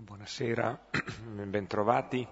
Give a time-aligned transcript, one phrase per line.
[0.00, 0.78] Buonasera,
[1.46, 2.24] bentrovati.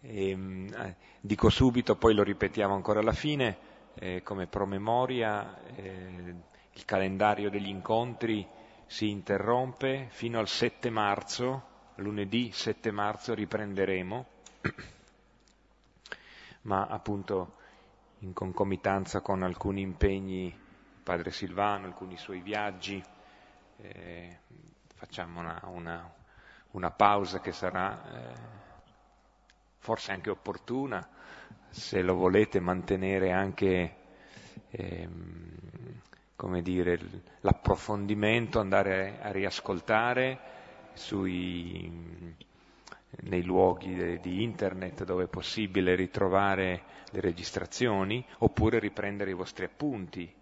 [0.00, 3.56] E, eh, dico subito, poi lo ripetiamo ancora alla fine,
[3.94, 6.34] eh, come promemoria, eh,
[6.72, 8.46] il calendario degli incontri
[8.86, 11.62] si interrompe fino al 7 marzo,
[11.96, 14.26] lunedì 7 marzo riprenderemo,
[16.62, 17.56] ma appunto
[18.20, 20.56] in concomitanza con alcuni impegni,
[21.02, 23.02] padre Silvano, alcuni suoi viaggi,
[23.78, 24.38] eh,
[25.04, 26.14] facciamo una, una,
[26.70, 28.34] una, pausa che sarà eh,
[29.76, 31.06] forse anche opportuna,
[31.68, 33.96] se lo volete mantenere anche,
[34.70, 36.00] ehm,
[36.36, 36.98] come dire,
[37.40, 40.40] l'approfondimento, andare a riascoltare
[40.94, 42.34] sui,
[43.24, 50.34] nei luoghi di internet dove è possibile ritrovare le registrazioni, oppure riprendere i vostri appunti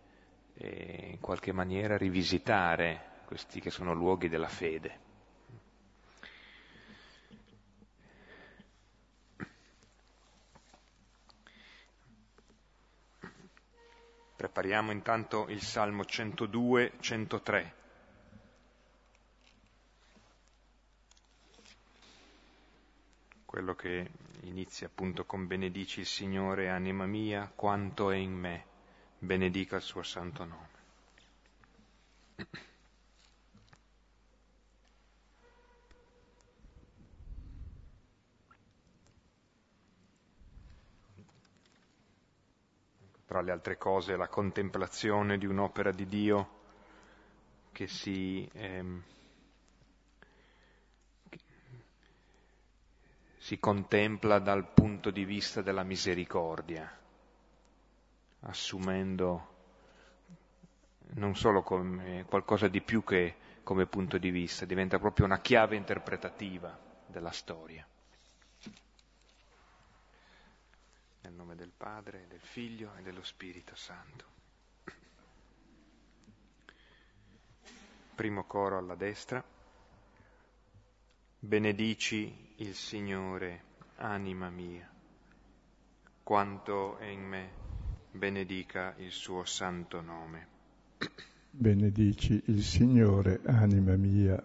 [0.55, 4.99] e in qualche maniera rivisitare questi che sono luoghi della fede.
[14.37, 17.73] Prepariamo intanto il Salmo 102-103.
[23.47, 24.11] Quello che
[24.43, 28.67] inizia appunto con benedici il Signore, anima mia, quanto è in me,
[29.19, 30.71] benedica il suo santo nome.
[43.33, 46.61] Tra le altre cose la contemplazione di un'opera di Dio
[47.73, 49.03] che si, ehm,
[53.39, 56.95] si contempla dal punto di vista della misericordia,
[58.41, 59.49] assumendo
[61.15, 65.77] non solo come qualcosa di più che come punto di vista, diventa proprio una chiave
[65.77, 67.87] interpretativa della storia.
[71.23, 74.25] Nel nome del Padre, del Figlio e dello Spirito Santo.
[78.17, 79.43] Primo coro alla destra.
[81.39, 83.63] Benedici il Signore,
[83.97, 84.91] anima mia.
[86.25, 87.51] Quanto è in me,
[88.11, 90.47] benedica il suo santo nome.
[91.51, 94.43] Benedici il Signore, anima mia,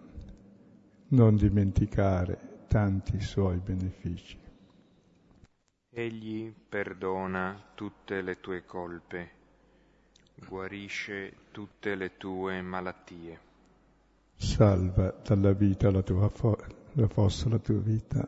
[1.08, 4.47] non dimenticare tanti suoi benefici.
[5.98, 9.30] Egli perdona tutte le tue colpe,
[10.46, 13.40] guarisce tutte le tue malattie.
[14.36, 16.56] Salva dalla vita la tua fo-
[16.92, 18.24] la fossa la tua vita,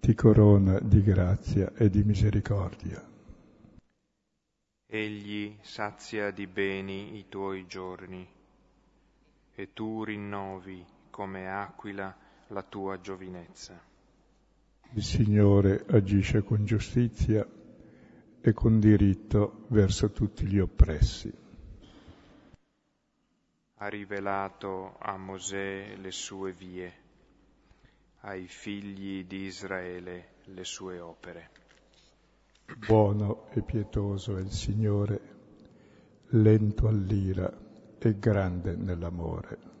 [0.00, 3.02] ti corona di grazia e di misericordia.
[4.84, 8.28] Egli sazia di beni i tuoi giorni,
[9.54, 12.14] e tu rinnovi come aquila
[12.48, 13.91] la tua giovinezza.
[14.94, 17.46] Il Signore agisce con giustizia
[18.42, 21.32] e con diritto verso tutti gli oppressi.
[23.76, 26.92] Ha rivelato a Mosè le sue vie,
[28.20, 31.50] ai figli di Israele le sue opere.
[32.86, 35.20] Buono e pietoso è il Signore,
[36.32, 37.50] lento all'ira
[37.98, 39.71] e grande nell'amore.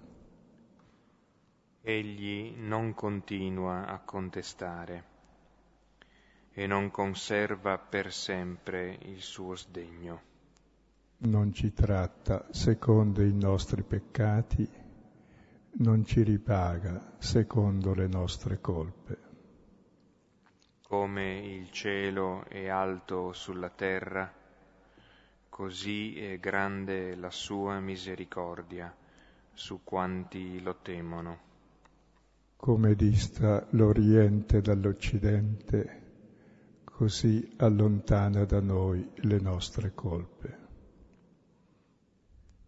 [1.84, 5.04] Egli non continua a contestare
[6.52, 10.22] e non conserva per sempre il suo sdegno.
[11.24, 14.68] Non ci tratta secondo i nostri peccati,
[15.78, 19.18] non ci ripaga secondo le nostre colpe.
[20.86, 24.32] Come il cielo è alto sulla terra,
[25.48, 28.94] così è grande la sua misericordia
[29.52, 31.50] su quanti lo temono
[32.62, 36.02] come dista l'Oriente dall'Occidente,
[36.84, 40.58] così allontana da noi le nostre colpe.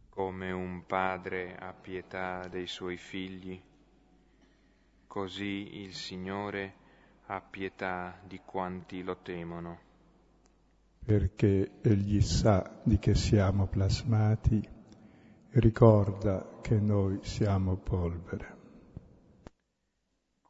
[0.08, 3.62] Come un padre ha pietà dei suoi figli,
[5.06, 6.74] così il Signore
[7.26, 9.78] ha pietà di quanti lo temono.
[11.04, 14.60] Perché Egli sa di che siamo plasmati,
[15.50, 18.53] ricorda che noi siamo polvere.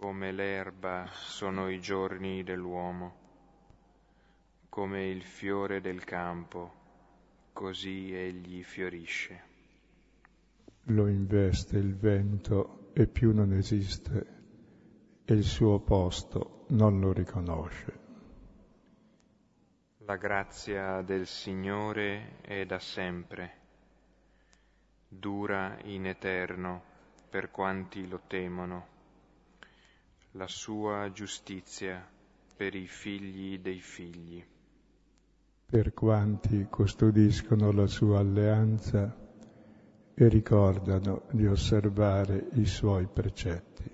[0.05, 3.15] Come l'erba sono i giorni dell'uomo,
[4.69, 6.75] come il fiore del campo,
[7.55, 9.43] così egli fiorisce.
[10.89, 14.27] Lo investe il vento e più non esiste
[15.25, 17.99] e il suo posto non lo riconosce.
[20.01, 23.53] La grazia del Signore è da sempre,
[25.09, 26.83] dura in eterno
[27.31, 28.93] per quanti lo temono
[30.37, 32.05] la sua giustizia
[32.57, 34.45] per i figli dei figli.
[35.67, 39.17] Per quanti custodiscono la sua alleanza
[40.13, 43.91] e ricordano di osservare i suoi precetti.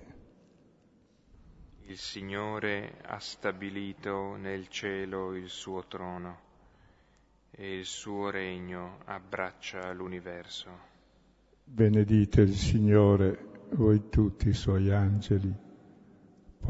[1.86, 6.48] Il Signore ha stabilito nel cielo il suo trono
[7.50, 10.88] e il suo regno abbraccia l'universo.
[11.64, 15.68] Benedite il Signore, voi tutti i suoi angeli,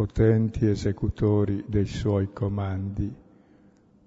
[0.01, 3.15] potenti esecutori dei suoi comandi,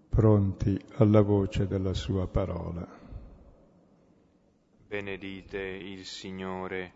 [0.10, 2.84] pronti alla voce della sua parola.
[4.88, 6.94] Benedite il Signore,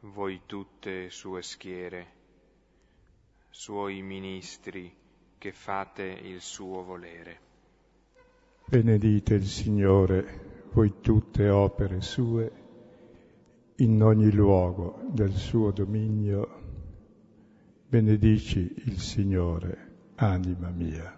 [0.00, 2.06] voi tutte sue schiere,
[3.48, 4.92] suoi ministri
[5.38, 7.38] che fate il suo volere.
[8.64, 12.52] Benedite il Signore, voi tutte opere sue,
[13.76, 16.61] in ogni luogo del suo dominio.
[17.92, 21.14] Benedici il Signore, anima mia.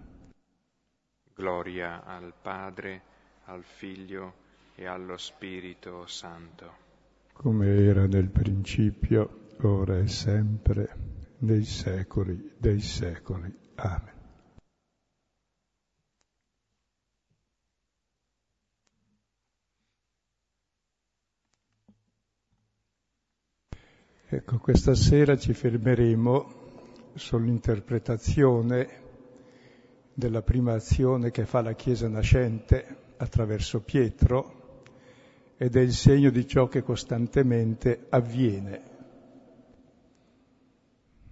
[1.32, 3.00] Gloria al Padre,
[3.44, 4.34] al Figlio
[4.74, 6.72] e allo Spirito Santo.
[7.32, 10.88] Come era nel principio, ora e sempre,
[11.38, 13.56] nei secoli dei secoli.
[13.76, 14.12] Amen.
[24.26, 26.62] Ecco, questa sera ci fermeremo
[27.14, 29.02] sull'interpretazione
[30.12, 34.82] della prima azione che fa la Chiesa nascente attraverso Pietro
[35.56, 38.82] ed è il segno di ciò che costantemente avviene,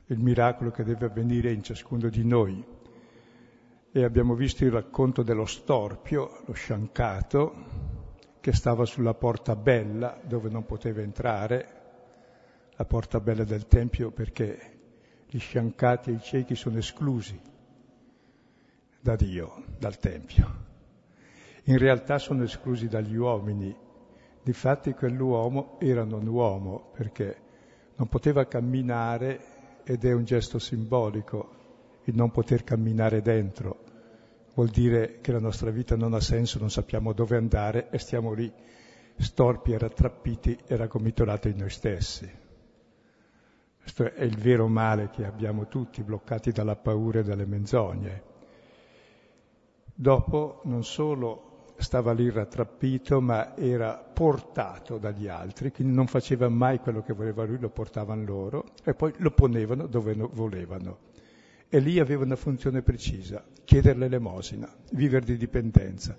[0.07, 2.65] il miracolo che deve avvenire in ciascuno di noi.
[3.95, 8.01] E abbiamo visto il racconto dello storpio, lo sciancato,
[8.41, 11.81] che stava sulla porta bella dove non poteva entrare,
[12.75, 14.82] la porta bella del Tempio perché
[15.33, 17.41] gli sciancati e i ciechi sono esclusi
[19.01, 20.71] da Dio, dal Tempio.
[21.65, 23.75] In realtà sono esclusi dagli uomini.
[24.43, 27.37] Difatti quell'uomo era non uomo perché
[27.97, 29.41] non poteva camminare
[29.85, 31.61] ed è un gesto simbolico
[32.05, 33.85] il non poter camminare dentro.
[34.55, 38.35] Vuol dire che la nostra vita non ha senso, non sappiamo dove andare e stiamo
[38.35, 38.53] lì
[39.17, 42.42] storpi e rattrappiti e raggomitolati in noi stessi.
[43.83, 48.23] Questo è il vero male che abbiamo tutti, bloccati dalla paura e dalle menzogne.
[49.93, 56.79] Dopo non solo stava lì rattrappito, ma era portato dagli altri, quindi non faceva mai
[56.79, 60.99] quello che voleva lui, lo portavano loro e poi lo ponevano dove volevano.
[61.69, 66.17] E lì aveva una funzione precisa, chiedere l'elemosina, vivere di dipendenza,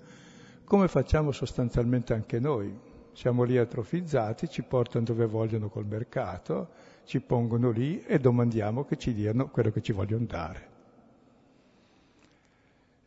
[0.64, 2.92] come facciamo sostanzialmente anche noi.
[3.12, 6.68] Siamo lì atrofizzati, ci portano dove vogliono col mercato,
[7.04, 10.72] ci pongono lì e domandiamo che ci diano quello che ci vogliono dare.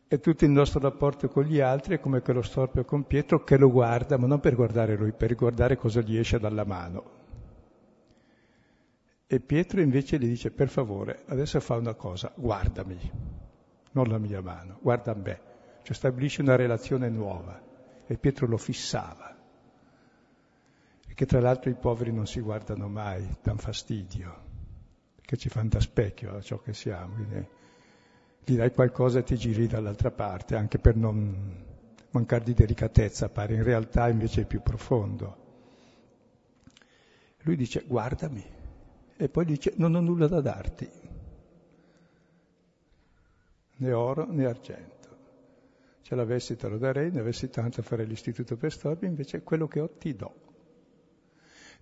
[0.08, 3.58] E tutto il nostro rapporto con gli altri è come quello storpio con Pietro che
[3.58, 7.16] lo guarda, ma non per guardare lui, per guardare cosa gli esce dalla mano.
[9.26, 12.98] E Pietro invece gli dice, per favore, adesso fa una cosa, guardami,
[13.92, 15.40] non la mia mano, guarda me.
[15.82, 17.60] Cioè stabilisce una relazione nuova.
[18.06, 19.37] E Pietro lo fissava
[21.18, 24.42] che tra l'altro i poveri non si guardano mai, dan fastidio,
[25.20, 27.14] che ci fanno da specchio a ciò che siamo.
[27.14, 27.48] Quindi
[28.44, 31.64] gli dai qualcosa e ti giri dall'altra parte, anche per non
[32.10, 35.36] mancare di delicatezza, pare in realtà invece è più profondo.
[37.38, 38.44] Lui dice guardami
[39.16, 40.88] e poi dice non ho nulla da darti,
[43.78, 45.08] né oro né argento.
[46.00, 49.80] Ce l'avessi te lo darei, ne avessi tanto farei l'istituto per storbi, invece quello che
[49.80, 50.46] ho ti do.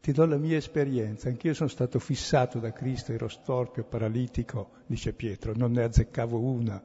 [0.01, 5.13] Ti do la mia esperienza, anch'io sono stato fissato da Cristo, ero storpio, paralitico, dice
[5.13, 6.81] Pietro, non ne azzeccavo una.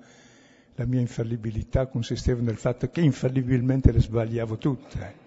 [0.76, 5.20] La mia infallibilità consisteva nel fatto che infallibilmente le sbagliavo tutte.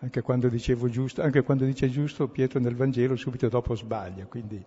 [0.00, 4.62] Anche quando dicevo giusto, anche quando dice giusto Pietro nel Vangelo subito dopo sbaglia, quindi,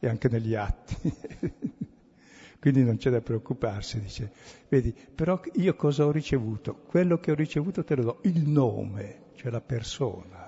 [0.00, 0.96] e anche negli atti.
[2.58, 4.32] quindi non c'è da preoccuparsi, dice.
[4.68, 6.74] Vedi, però io cosa ho ricevuto?
[6.86, 10.41] Quello che ho ricevuto te lo do, il nome, cioè la persona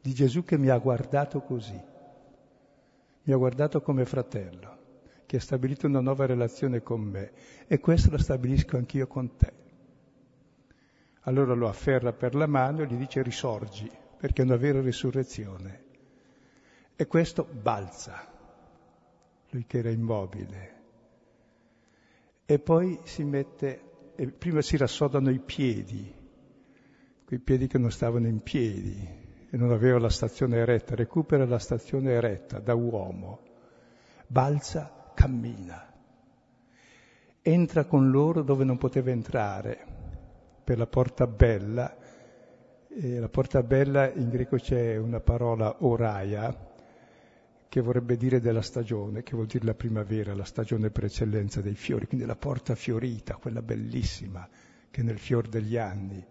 [0.00, 1.80] di Gesù che mi ha guardato così,
[3.22, 4.78] mi ha guardato come fratello,
[5.26, 7.32] che ha stabilito una nuova relazione con me
[7.66, 9.52] e questo lo stabilisco anch'io con te.
[11.24, 15.84] Allora lo afferra per la mano e gli dice risorgi, perché è una vera risurrezione.
[16.96, 18.26] E questo balza,
[19.50, 20.78] lui che era immobile.
[22.46, 26.12] E poi si mette, e prima si rassodano i piedi,
[27.24, 29.19] quei piedi che non stavano in piedi,
[29.50, 33.40] e non aveva la stazione eretta, recupera la stazione eretta da uomo,
[34.26, 35.92] balza cammina.
[37.42, 40.00] Entra con loro dove non poteva entrare,
[40.70, 41.96] per la porta bella.
[42.92, 46.68] E la porta bella in greco c'è una parola oraia,
[47.68, 51.74] che vorrebbe dire della stagione, che vuol dire la primavera, la stagione per eccellenza dei
[51.74, 54.48] fiori, quindi la porta fiorita, quella bellissima,
[54.90, 56.24] che nel fior degli anni.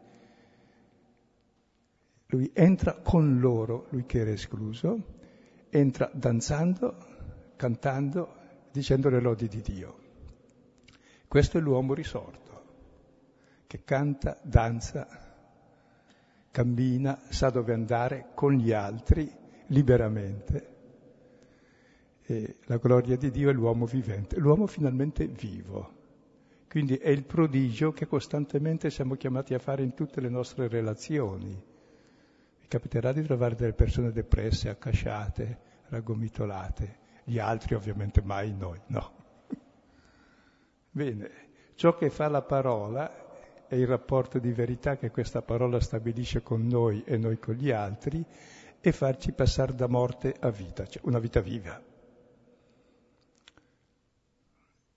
[2.31, 5.03] Lui entra con loro, lui che era escluso,
[5.69, 6.95] entra danzando,
[7.55, 8.35] cantando,
[8.71, 9.97] dicendo le lodi di Dio.
[11.27, 12.63] Questo è l'uomo risorto,
[13.65, 15.07] che canta, danza,
[16.51, 19.31] cammina, sa dove andare con gli altri
[19.67, 20.77] liberamente.
[22.21, 25.97] E la gloria di Dio è l'uomo vivente, l'uomo finalmente vivo.
[26.67, 31.68] Quindi è il prodigio che costantemente siamo chiamati a fare in tutte le nostre relazioni
[32.69, 35.57] capiterà di trovare delle persone depresse, accasciate,
[35.89, 39.11] raggomitolate, gli altri ovviamente mai noi, no.
[40.91, 41.31] Bene,
[41.75, 46.65] ciò che fa la parola è il rapporto di verità che questa parola stabilisce con
[46.65, 48.23] noi e noi con gli altri
[48.79, 51.81] e farci passare da morte a vita, cioè una vita viva.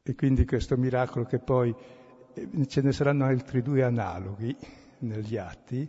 [0.05, 1.75] E quindi questo miracolo che poi
[2.35, 4.55] eh, ce ne saranno altri due analoghi
[4.99, 5.89] negli atti,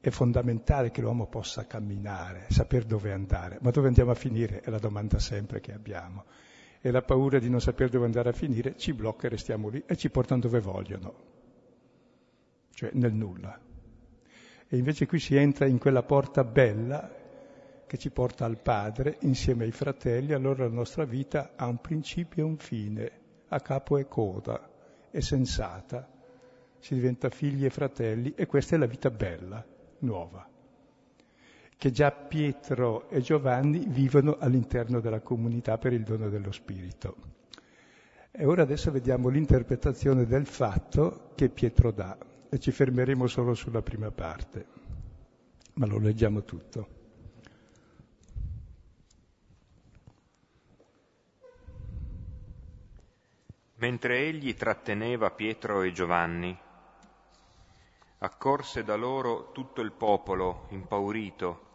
[0.00, 4.60] è fondamentale che l'uomo possa camminare, sapere dove andare, ma dove andiamo a finire?
[4.60, 6.24] È la domanda sempre che abbiamo.
[6.80, 9.82] E la paura di non sapere dove andare a finire ci blocca e restiamo lì
[9.84, 11.14] e ci portano dove vogliono,
[12.72, 13.60] cioè nel nulla.
[14.66, 17.18] E invece qui si entra in quella porta bella
[17.86, 22.44] che ci porta al Padre insieme ai fratelli, allora la nostra vita ha un principio
[22.44, 23.10] e un fine,
[23.48, 24.66] a capo e coda,
[25.10, 26.08] è sensata,
[26.78, 30.48] si diventa figli e fratelli e questa è la vita bella nuova,
[31.76, 37.16] che già Pietro e Giovanni vivono all'interno della comunità per il dono dello Spirito.
[38.30, 42.16] E ora adesso vediamo l'interpretazione del fatto che Pietro dà
[42.48, 44.66] e ci fermeremo solo sulla prima parte,
[45.74, 46.98] ma lo leggiamo tutto.
[53.76, 56.56] Mentre egli tratteneva Pietro e Giovanni,
[58.22, 61.68] accorse da loro tutto il popolo impaurito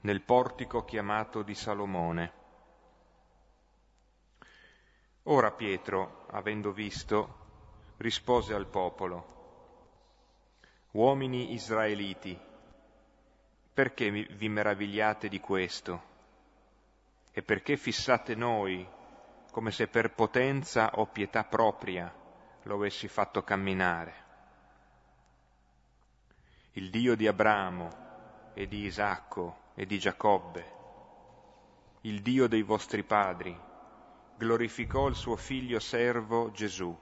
[0.00, 2.32] nel portico chiamato di Salomone.
[5.24, 7.36] Ora Pietro, avendo visto,
[7.98, 9.36] rispose al popolo,
[10.90, 12.38] Uomini israeliti,
[13.72, 16.02] perché vi meravigliate di questo?
[17.30, 18.86] E perché fissate noi
[19.50, 22.12] come se per potenza o pietà propria
[22.62, 24.27] lo avessi fatto camminare?
[26.78, 30.72] Il Dio di Abramo e di Isacco e di Giacobbe,
[32.02, 33.58] il Dio dei vostri padri,
[34.36, 36.96] glorificò il suo figlio servo Gesù,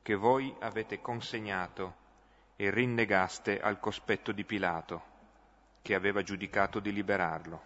[0.00, 1.96] che voi avete consegnato
[2.54, 5.02] e rinnegaste al cospetto di Pilato,
[5.82, 7.62] che aveva giudicato di liberarlo.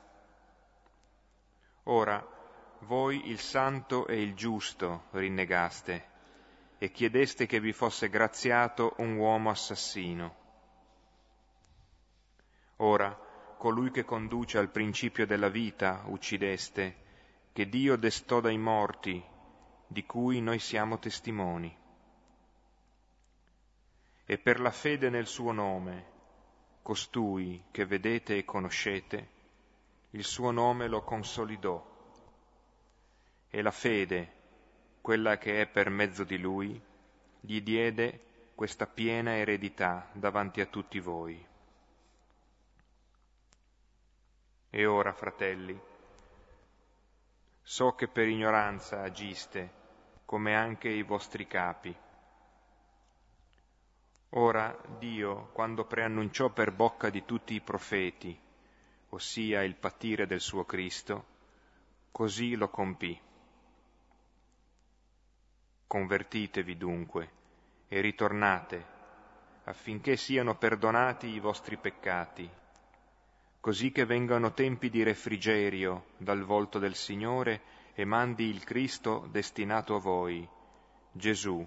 [1.84, 2.26] Ora
[2.84, 6.06] voi il santo e il giusto rinnegaste
[6.78, 10.37] e chiedeste che vi fosse graziato un uomo assassino
[12.78, 13.16] Ora,
[13.56, 17.06] colui che conduce al principio della vita uccideste,
[17.52, 19.22] che Dio destò dai morti,
[19.86, 21.76] di cui noi siamo testimoni.
[24.24, 26.06] E per la fede nel suo nome,
[26.82, 29.28] costui che vedete e conoscete,
[30.10, 31.84] il suo nome lo consolidò.
[33.50, 34.32] E la fede,
[35.00, 36.80] quella che è per mezzo di lui,
[37.40, 41.47] gli diede questa piena eredità davanti a tutti voi.
[44.78, 45.76] E ora, fratelli,
[47.60, 49.72] so che per ignoranza agiste,
[50.24, 51.92] come anche i vostri capi.
[54.28, 58.38] Ora Dio, quando preannunciò per bocca di tutti i profeti,
[59.08, 61.24] ossia il patire del suo Cristo,
[62.12, 63.20] così lo compì.
[65.88, 67.30] Convertitevi dunque
[67.88, 68.86] e ritornate,
[69.64, 72.48] affinché siano perdonati i vostri peccati
[73.60, 79.96] così che vengano tempi di refrigerio dal volto del Signore e mandi il Cristo destinato
[79.96, 80.48] a voi,
[81.10, 81.66] Gesù,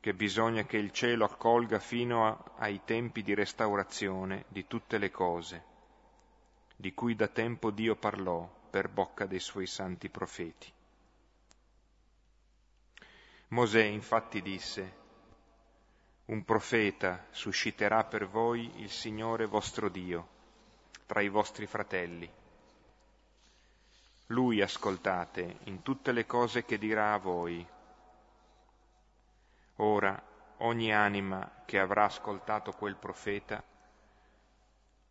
[0.00, 5.10] che bisogna che il cielo accolga fino a, ai tempi di restaurazione di tutte le
[5.10, 5.64] cose,
[6.74, 10.72] di cui da tempo Dio parlò per bocca dei suoi santi profeti.
[13.48, 15.04] Mosè infatti disse,
[16.26, 20.34] un profeta susciterà per voi il Signore vostro Dio
[21.06, 22.30] tra i vostri fratelli.
[24.26, 27.64] Lui ascoltate in tutte le cose che dirà a voi.
[29.76, 30.20] Ora
[30.58, 33.62] ogni anima che avrà ascoltato quel profeta,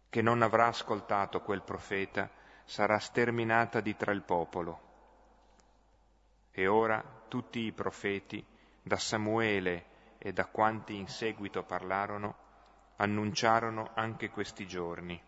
[0.09, 2.29] che non avrà ascoltato quel profeta,
[2.65, 4.81] sarà sterminata di tra il popolo.
[6.51, 8.45] E ora tutti i profeti,
[8.81, 9.85] da Samuele
[10.17, 12.35] e da quanti in seguito parlarono,
[12.97, 15.21] annunciarono anche questi giorni.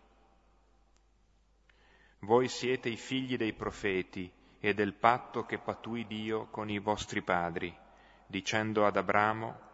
[2.20, 7.22] Voi siete i figli dei profeti e del patto che patui Dio con i vostri
[7.22, 7.74] padri,
[8.26, 9.66] dicendo ad Abramo,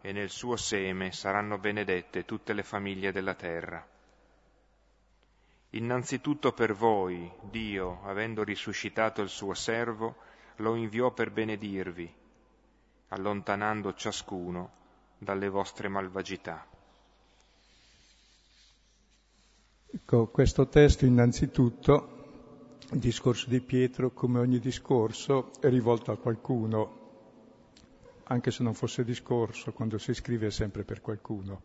[0.00, 3.86] e nel suo seme saranno benedette tutte le famiglie della terra.
[5.70, 10.16] Innanzitutto per voi, Dio, avendo risuscitato il suo servo,
[10.56, 12.12] lo inviò per benedirvi,
[13.08, 14.72] allontanando ciascuno
[15.18, 16.66] dalle vostre malvagità.
[19.92, 26.98] Ecco, questo testo innanzitutto, il discorso di Pietro, come ogni discorso, è rivolto a qualcuno,
[28.24, 31.62] anche se non fosse discorso, quando si scrive è sempre per qualcuno.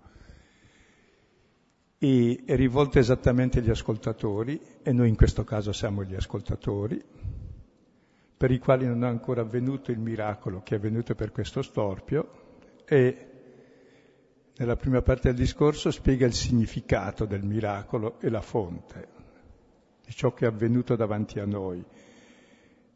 [2.00, 7.00] E è rivolta esattamente agli ascoltatori, e noi in questo caso siamo gli ascoltatori,
[8.38, 12.32] per i quali non è ancora avvenuto il miracolo che è avvenuto per questo storpio,
[12.86, 13.35] e
[14.58, 19.08] nella prima parte del discorso spiega il significato del miracolo e la fonte
[20.06, 21.84] di ciò che è avvenuto davanti a noi,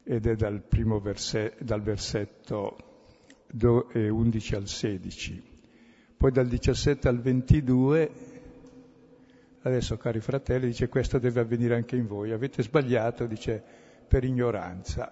[0.03, 0.63] ed è dal,
[1.01, 2.77] verse, dal versetto
[3.51, 5.43] 11 al 16.
[6.15, 8.37] Poi dal 17 al 22
[9.61, 12.31] Adesso, cari fratelli, dice questo deve avvenire anche in voi.
[12.31, 13.61] Avete sbagliato, dice,
[14.07, 15.11] per ignoranza.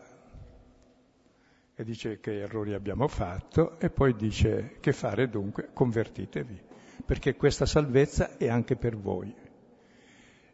[1.80, 6.60] E dice che errori abbiamo fatto e poi dice che fare dunque, convertitevi,
[7.06, 9.32] perché questa salvezza è anche per voi.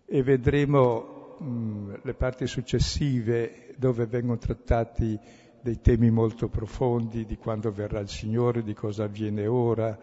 [0.06, 5.18] E vedremo mh, le parti successive dove vengono trattati
[5.62, 9.98] dei temi molto profondi di quando verrà il Signore, di cosa avviene ora,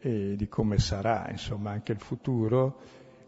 [0.00, 2.80] e di come sarà, insomma, anche il futuro,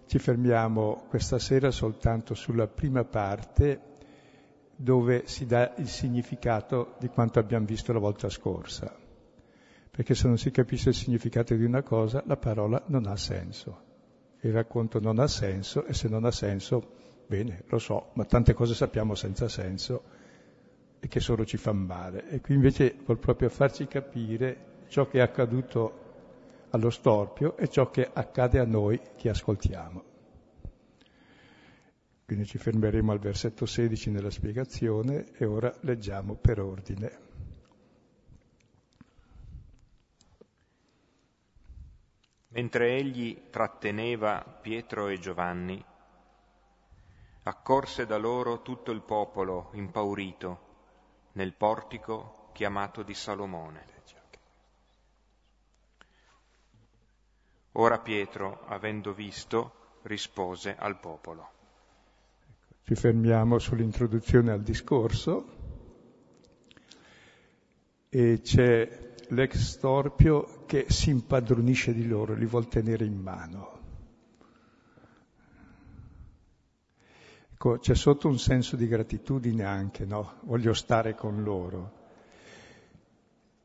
[0.07, 3.88] ci fermiamo questa sera soltanto sulla prima parte
[4.81, 8.95] dove si dà il significato di quanto abbiamo visto la volta scorsa.
[9.91, 13.87] Perché se non si capisce il significato di una cosa, la parola non ha senso.
[14.43, 16.93] Il racconto non ha senso e se non ha senso,
[17.27, 20.03] bene, lo so, ma tante cose sappiamo senza senso
[21.01, 22.29] e che solo ci fanno male.
[22.29, 26.07] E qui invece vuol proprio farci capire ciò che è accaduto
[26.71, 30.08] allo storpio e ciò che accade a noi che ascoltiamo.
[32.29, 37.21] Quindi ci fermeremo al versetto 16 nella spiegazione e ora leggiamo per ordine.
[42.49, 45.83] Mentre egli tratteneva Pietro e Giovanni,
[47.45, 50.67] accorse da loro tutto il popolo impaurito
[51.33, 53.87] nel portico chiamato di Salomone.
[57.73, 61.57] Ora Pietro, avendo visto, rispose al popolo.
[62.89, 65.47] Ci fermiamo sull'introduzione al discorso
[68.09, 73.79] e c'è l'ex storpio che si impadronisce di loro, li vuol tenere in mano.
[77.53, 80.37] Ecco, c'è sotto un senso di gratitudine anche, no?
[80.45, 81.93] Voglio stare con loro.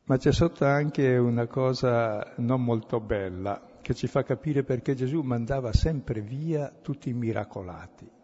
[0.03, 5.21] Ma c'è sotto anche una cosa non molto bella, che ci fa capire perché Gesù
[5.21, 8.21] mandava sempre via tutti i miracolati.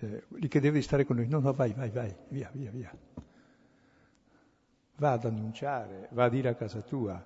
[0.00, 2.90] Cioè, li chiedeva di stare con lui, no, no, vai, vai, vai, via, via, via.
[4.96, 7.22] Va ad annunciare, va a dire a casa tua.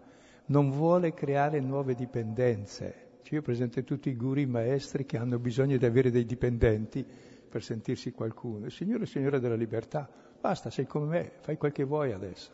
[0.46, 3.20] Non vuole creare nuove dipendenze.
[3.22, 7.06] Cioè, io presento tutti i guri maestri che hanno bisogno di avere dei dipendenti
[7.48, 8.66] per sentirsi qualcuno.
[8.66, 10.10] Il Signore è il Signore della libertà.
[10.40, 12.50] Basta, sei come me, fai quel che vuoi adesso.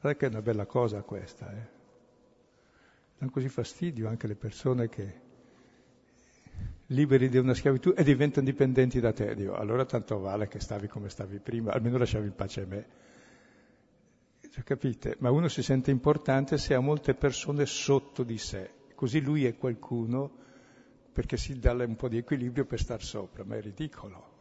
[0.00, 1.74] Guarda che è una bella cosa questa, eh?
[3.18, 5.24] danno così fastidio anche le persone che
[6.88, 9.34] liberi di una schiavitù e diventano dipendenti da te.
[9.34, 12.86] Dico, allora tanto vale che stavi come stavi prima, almeno lasciavi in pace me.
[14.50, 15.16] Cioè, capite?
[15.18, 19.56] Ma uno si sente importante se ha molte persone sotto di sé, così lui è
[19.56, 20.44] qualcuno
[21.12, 24.34] perché si dà un po' di equilibrio per star sopra, ma è ridicolo.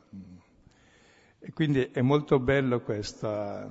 [1.40, 3.70] E quindi è molto bello questa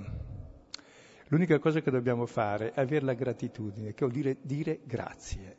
[1.28, 5.56] L'unica cosa che dobbiamo fare è avere la gratitudine, che vuol dire dire grazie.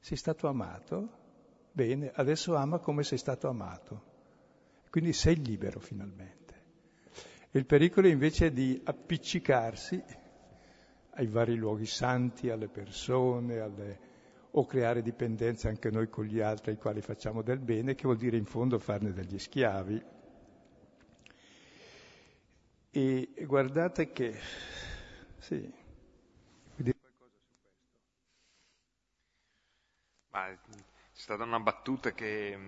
[0.00, 1.20] Sei stato amato?
[1.74, 4.10] Bene, adesso ama come sei stato amato.
[4.90, 6.40] Quindi sei libero finalmente.
[7.52, 10.02] il pericolo invece è di appiccicarsi
[11.14, 13.98] ai vari luoghi santi, alle persone, alle...
[14.50, 18.18] o creare dipendenza anche noi con gli altri ai quali facciamo del bene, che vuol
[18.18, 20.04] dire in fondo farne degli schiavi.
[22.90, 24.38] E guardate che,
[25.38, 25.72] sì.
[30.32, 30.48] Ma
[31.22, 32.58] stata una battuta che,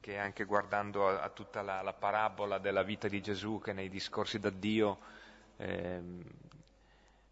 [0.00, 3.90] che anche guardando a, a tutta la, la, parabola della vita di Gesù, che nei
[3.90, 4.98] discorsi da Dio,
[5.58, 6.00] eh,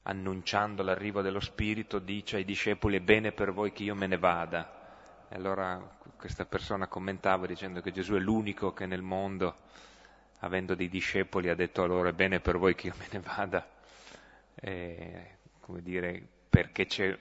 [0.02, 4.18] annunciando l'arrivo dello Spirito, dice ai discepoli è bene per voi che io me ne
[4.18, 5.26] vada.
[5.26, 5.80] E allora
[6.18, 9.56] questa persona commentava dicendo che Gesù è l'unico che nel mondo
[10.40, 13.20] avendo dei discepoli, ha detto a loro è bene per voi che io me ne
[13.20, 13.66] vada,
[14.54, 17.18] e, come dire, perché c'è,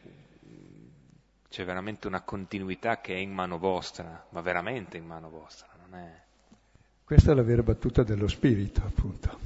[1.50, 5.68] c'è, veramente una continuità che è in mano vostra, ma veramente in mano vostra.
[5.92, 6.22] È...
[7.04, 9.40] Questa è la vera battuta dello Spirito, appunto,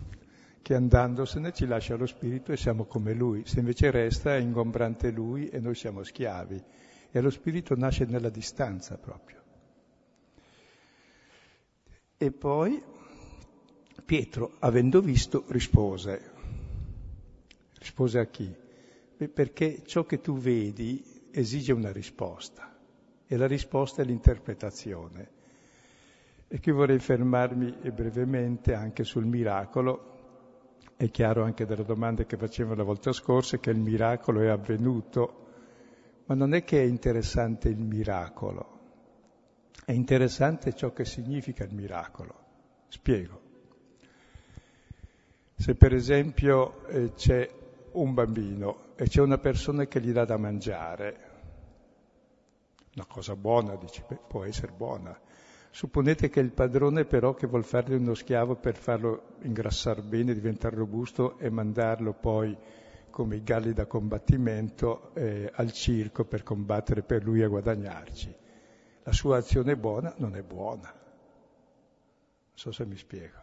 [0.62, 5.12] che andandosene ci lascia lo Spirito e siamo come Lui, se invece resta è ingombrante
[5.12, 6.62] Lui e noi siamo schiavi.
[7.10, 9.42] E lo Spirito nasce nella distanza proprio.
[12.18, 12.84] E poi
[14.06, 16.32] Pietro, avendo visto, rispose.
[17.80, 18.54] Rispose a chi?
[19.34, 22.72] Perché ciò che tu vedi esige una risposta
[23.26, 25.42] e la risposta è l'interpretazione.
[26.48, 30.12] E qui vorrei fermarmi brevemente anche sul miracolo.
[30.96, 35.48] È chiaro anche dalle domande che facevo la volta scorsa che il miracolo è avvenuto,
[36.26, 38.80] ma non è che è interessante il miracolo,
[39.84, 42.42] è interessante ciò che significa il miracolo.
[42.88, 43.42] Spiego.
[45.56, 47.63] Se per esempio eh, c'è
[47.94, 51.32] un bambino e c'è una persona che gli dà da mangiare,
[52.96, 55.18] una cosa buona, dici, beh, può essere buona.
[55.72, 60.76] Supponete che il padrone però che vuol fargli uno schiavo per farlo ingrassare bene, diventare
[60.76, 62.56] robusto e mandarlo poi
[63.10, 68.36] come i galli da combattimento eh, al circo per combattere per lui e guadagnarci.
[69.04, 70.92] La sua azione buona non è buona.
[70.92, 73.43] Non so se mi spiego.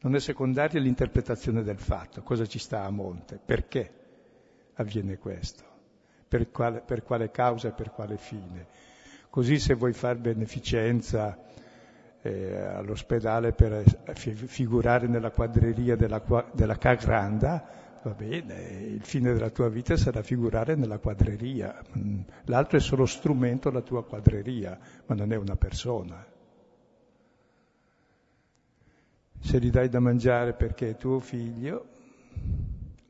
[0.00, 3.90] Non è secondaria l'interpretazione del fatto, cosa ci sta a monte, perché
[4.74, 5.64] avviene questo,
[6.28, 8.66] per quale, per quale causa e per quale fine.
[9.30, 11.38] Così se vuoi fare beneficenza
[12.22, 17.64] eh, all'ospedale per figurare nella quadreria della, della Cagranda,
[18.02, 21.82] va bene, il fine della tua vita sarà figurare nella quadreria.
[21.98, 26.34] Mm, l'altro è solo strumento alla tua quadreria, ma non è una persona
[29.46, 31.86] se gli dai da mangiare perché è tuo figlio,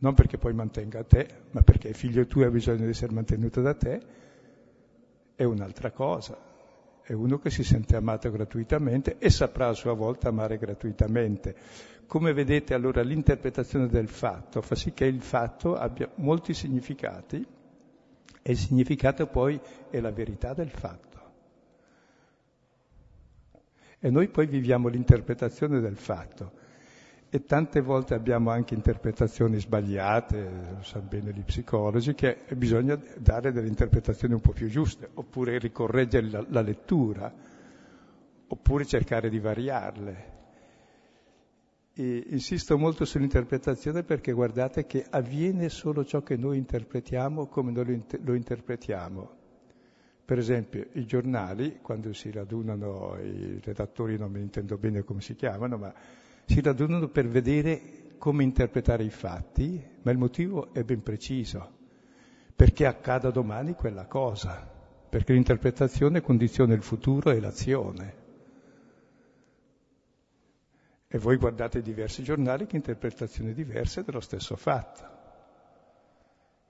[0.01, 3.15] non perché poi mantenga te, ma perché è figlio tuo e ha bisogno di essere
[3.15, 4.01] mantenuto da te,
[5.35, 6.37] è un'altra cosa.
[7.01, 11.55] È uno che si sente amato gratuitamente e saprà a sua volta amare gratuitamente.
[12.07, 17.47] Come vedete allora l'interpretazione del fatto fa sì che il fatto abbia molti significati
[18.43, 21.06] e il significato poi è la verità del fatto.
[23.99, 26.65] E noi poi viviamo l'interpretazione del fatto.
[27.29, 33.53] E tante volte abbiamo anche interpretazioni sbagliate, lo sanno bene gli psicologi, che bisogna dare
[33.53, 37.33] delle interpretazioni un po' più giuste, oppure ricorreggere la, la lettura,
[38.47, 40.35] oppure cercare di variarle.
[41.95, 48.05] E insisto molto sull'interpretazione perché guardate che avviene solo ciò che noi interpretiamo come noi
[48.23, 49.45] lo interpretiamo.
[50.27, 55.37] Per esempio, i giornali, quando si radunano, i redattori non mi intendo bene come si
[55.37, 55.95] chiamano, ma
[56.45, 61.71] si radunano per vedere come interpretare i fatti, ma il motivo è ben preciso,
[62.57, 64.69] perché accada domani quella cosa,
[65.09, 68.15] perché l'interpretazione condiziona il futuro e l'azione.
[71.07, 75.16] E voi guardate diversi giornali che interpretazioni diverse dello stesso fatto.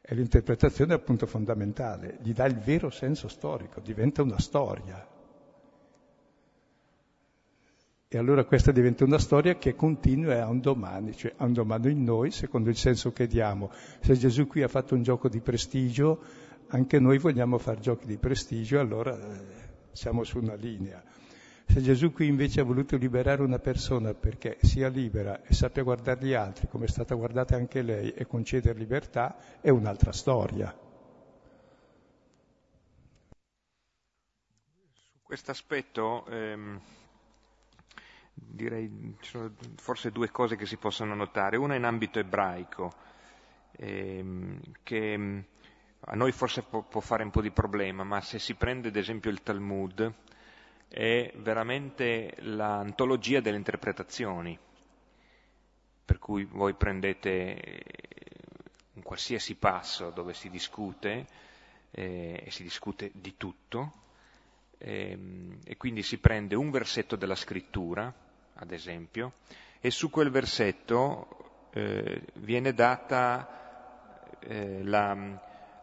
[0.08, 5.04] E l'interpretazione è appunto fondamentale, gli dà il vero senso storico, diventa una storia.
[8.06, 11.52] E allora questa diventa una storia che continua e ha un domani, cioè ha un
[11.52, 13.72] domani in noi secondo il senso che diamo.
[13.98, 16.22] Se Gesù qui ha fatto un gioco di prestigio,
[16.68, 19.44] anche noi vogliamo fare giochi di prestigio, allora eh,
[19.90, 21.02] siamo su una linea.
[21.68, 26.24] Se Gesù qui invece ha voluto liberare una persona perché sia libera e sappia guardare
[26.24, 30.74] gli altri come è stata guardata anche lei e concedere libertà, è un'altra storia.
[34.94, 36.80] Su questo aspetto ehm,
[38.32, 41.56] direi ci sono forse due cose che si possono notare.
[41.58, 42.94] Una in ambito ebraico,
[43.72, 45.44] ehm, che
[46.00, 48.96] a noi forse può, può fare un po' di problema, ma se si prende ad
[48.96, 50.14] esempio il Talmud,
[50.88, 54.58] è veramente l'antologia delle interpretazioni,
[56.04, 57.82] per cui voi prendete
[58.94, 61.26] un qualsiasi passo dove si discute,
[61.90, 63.92] eh, e si discute di tutto,
[64.78, 65.18] eh,
[65.64, 68.12] e quindi si prende un versetto della scrittura,
[68.54, 69.34] ad esempio,
[69.80, 75.14] e su quel versetto eh, viene data eh, la,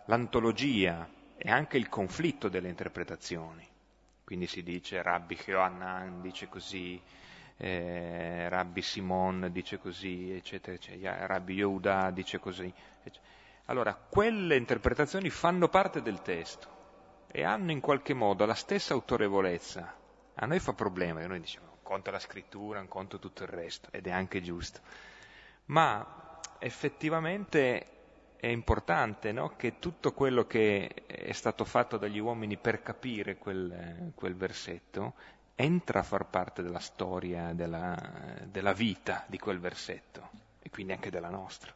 [0.06, 3.68] l'antologia e anche il conflitto delle interpretazioni.
[4.24, 7.02] Quindi si dice Rabbi Yohanan dice così,
[7.58, 12.74] eh, Rabbi Simon dice così, eccetera, eccetera, Rabbi Yehuda dice così.
[13.04, 13.42] Eccetera.
[13.66, 16.68] Allora, quelle interpretazioni fanno parte del testo
[17.32, 19.96] e hanno in qualche modo la stessa autorevolezza.
[20.36, 23.90] A noi fa problema, noi diciamo un conto la scrittura, un conto tutto il resto,
[23.92, 24.82] ed è anche giusto.
[25.66, 27.93] Ma effettivamente
[28.44, 29.54] è importante no?
[29.56, 35.14] che tutto quello che è stato fatto dagli uomini per capire quel, quel versetto
[35.56, 37.98] entra a far parte della storia, della,
[38.52, 40.30] della vita di quel versetto
[40.62, 41.74] e quindi anche della nostra.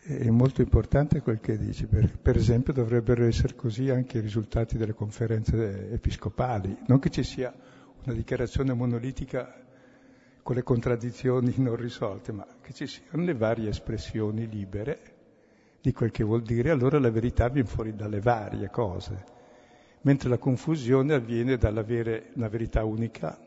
[0.00, 4.78] È molto importante quel che dici, per, per, esempio dovrebbero essere così anche i risultati
[4.78, 7.52] delle conferenze episcopali, non che ci sia
[8.02, 9.62] una dichiarazione monolitica
[10.42, 15.13] con le contraddizioni non risolte, ma che ci siano le varie espressioni libere
[15.84, 19.22] di quel che vuol dire, allora la verità viene fuori dalle varie cose,
[20.00, 23.38] mentre la confusione avviene dall'avere una verità unica,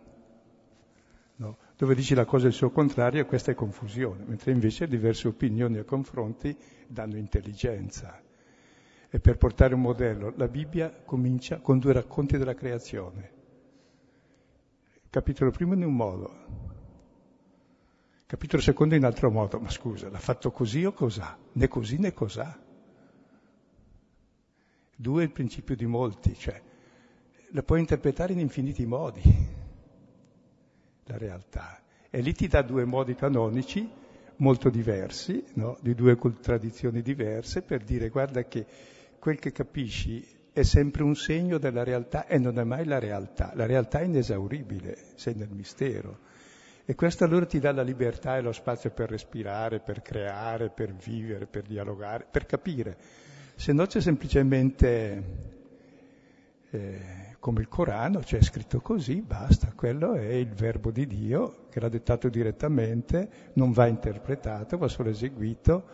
[1.38, 1.58] no?
[1.76, 5.84] dove dici la cosa il suo contrario, questa è confusione, mentre invece diverse opinioni e
[5.84, 8.22] confronti danno intelligenza.
[9.10, 13.32] E per portare un modello, la Bibbia comincia con due racconti della creazione.
[15.10, 16.77] capitolo primo in un modo,
[18.28, 21.38] Capitolo secondo in altro modo, ma scusa, l'ha fatto così o cos'ha?
[21.54, 22.60] Né così né cos'ha.
[24.94, 26.62] Due è il principio di molti, cioè
[27.52, 29.22] la puoi interpretare in infiniti modi,
[31.06, 31.82] la realtà.
[32.10, 33.90] E lì ti dà due modi canonici
[34.38, 35.78] molto diversi, no?
[35.80, 38.66] di due tradizioni diverse, per dire guarda che
[39.20, 43.54] quel che capisci è sempre un segno della realtà e non è mai la realtà.
[43.56, 46.27] La realtà è inesauribile, sei nel mistero.
[46.90, 50.94] E questo allora ti dà la libertà e lo spazio per respirare, per creare, per
[50.94, 52.96] vivere, per dialogare, per capire.
[53.56, 55.24] Se no c'è semplicemente
[56.70, 61.82] eh, come il Corano, c'è scritto così, basta, quello è il verbo di Dio che
[61.82, 65.86] l'ha dettato direttamente, non va interpretato, va solo eseguito.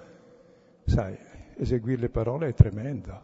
[0.85, 1.17] Sai,
[1.57, 3.21] eseguire le parole è tremendo.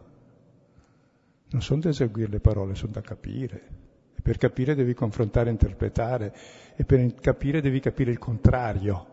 [1.50, 3.79] Non sono da eseguire le parole, sono da capire.
[4.20, 6.34] E per capire devi confrontare e interpretare
[6.76, 9.06] e per capire devi capire il contrario,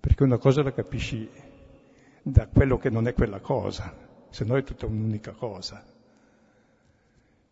[0.00, 1.30] perché una cosa la capisci
[2.22, 3.94] da quello che non è quella cosa,
[4.30, 5.80] se no è tutta un'unica cosa.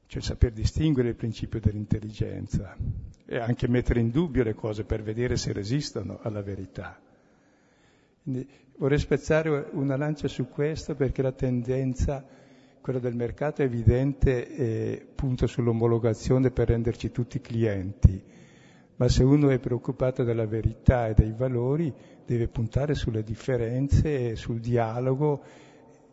[0.06, 2.76] Cioè saper distinguere il principio dell'intelligenza
[3.24, 7.00] e anche mettere in dubbio le cose per vedere se resistono alla verità.
[8.24, 12.26] Quindi vorrei spezzare una lancia su questo perché la tendenza
[12.80, 18.22] quello del mercato è evidente e punta sull'omologazione per renderci tutti clienti,
[18.96, 21.92] ma se uno è preoccupato della verità e dei valori
[22.24, 25.42] deve puntare sulle differenze, sul dialogo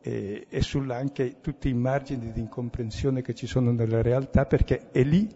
[0.02, 5.04] e, e anche tutti i margini di incomprensione che ci sono nella realtà perché è
[5.04, 5.28] lì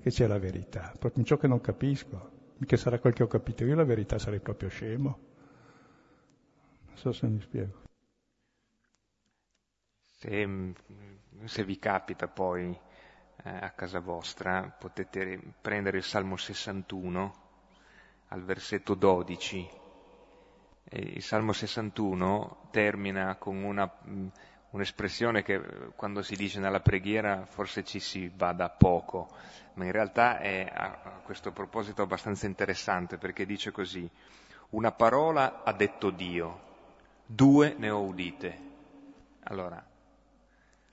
[0.00, 2.36] che c'è la verità, proprio in ciò che non capisco.
[2.58, 5.18] Mica sarà quel che ho capito io, la verità sarei proprio scemo.
[6.86, 7.87] Non so se mi spiego.
[10.20, 10.74] Se,
[11.44, 12.76] se vi capita poi
[13.44, 17.34] eh, a casa vostra potete prendere il Salmo 61
[18.30, 19.68] al versetto 12.
[20.90, 24.26] E il Salmo 61 termina con una, mh,
[24.70, 25.62] un'espressione che
[25.94, 29.28] quando si dice nella preghiera forse ci si bada poco,
[29.74, 34.10] ma in realtà è a questo proposito abbastanza interessante perché dice così,
[34.70, 36.60] una parola ha detto Dio,
[37.24, 38.66] due ne ho udite.
[39.44, 39.87] Allora,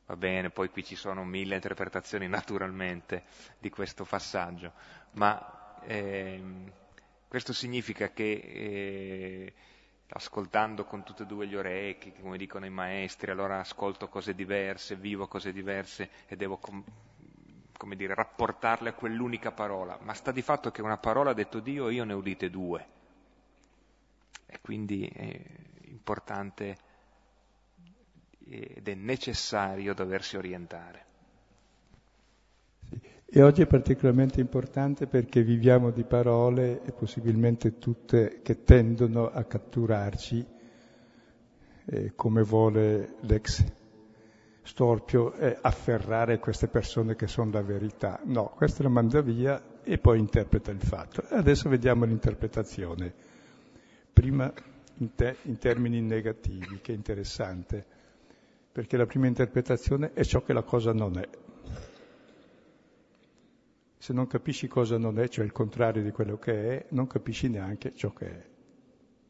[0.07, 3.23] Va bene, poi qui ci sono mille interpretazioni naturalmente
[3.57, 4.73] di questo passaggio,
[5.13, 6.71] ma ehm,
[7.27, 9.53] questo significa che eh,
[10.09, 14.95] ascoltando con tutte e due gli orecchi, come dicono i maestri, allora ascolto cose diverse,
[14.95, 16.83] vivo cose diverse e devo, com-
[17.75, 19.97] come dire, rapportarle a quell'unica parola.
[20.01, 22.87] Ma sta di fatto che una parola ha detto Dio, io ne ho udite due.
[24.45, 25.41] E quindi è
[25.87, 26.84] importante
[28.47, 31.03] ed è necessario doversi orientare.
[33.25, 39.43] E oggi è particolarmente importante perché viviamo di parole e possibilmente tutte che tendono a
[39.43, 40.45] catturarci
[41.87, 43.63] eh, come vuole l'ex
[44.61, 48.19] storpio e afferrare queste persone che sono la verità.
[48.23, 51.23] No, questo lo manda via e poi interpreta il fatto.
[51.29, 53.13] Adesso vediamo l'interpretazione.
[54.13, 54.51] Prima
[54.97, 57.85] in, te, in termini negativi, che è interessante
[58.75, 61.29] perché la prima interpretazione è ciò che la cosa non è.
[63.97, 67.47] Se non capisci cosa non è, cioè il contrario di quello che è, non capisci
[67.47, 68.45] neanche ciò che è.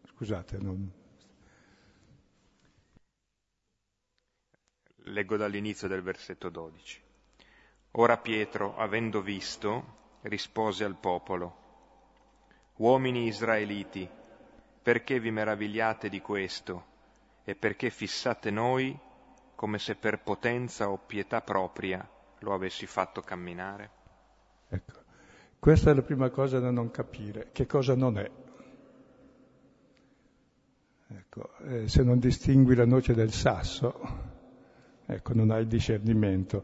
[0.07, 0.91] Scusate, non...
[4.95, 6.99] Leggo dall'inizio del versetto 12.
[7.91, 11.57] Ora Pietro, avendo visto, rispose al popolo,
[12.77, 14.09] Uomini israeliti,
[14.81, 16.85] perché vi meravigliate di questo
[17.43, 19.04] e perché fissate noi
[19.55, 22.07] come se per potenza o pietà propria
[22.39, 23.89] lo avessi fatto camminare?
[24.69, 24.93] Ecco,
[25.59, 28.29] questa è la prima cosa da non capire, che cosa non è.
[31.07, 33.93] Ecco, eh, se non distingui la noce del sasso,
[35.05, 36.63] ecco, non hai discernimento.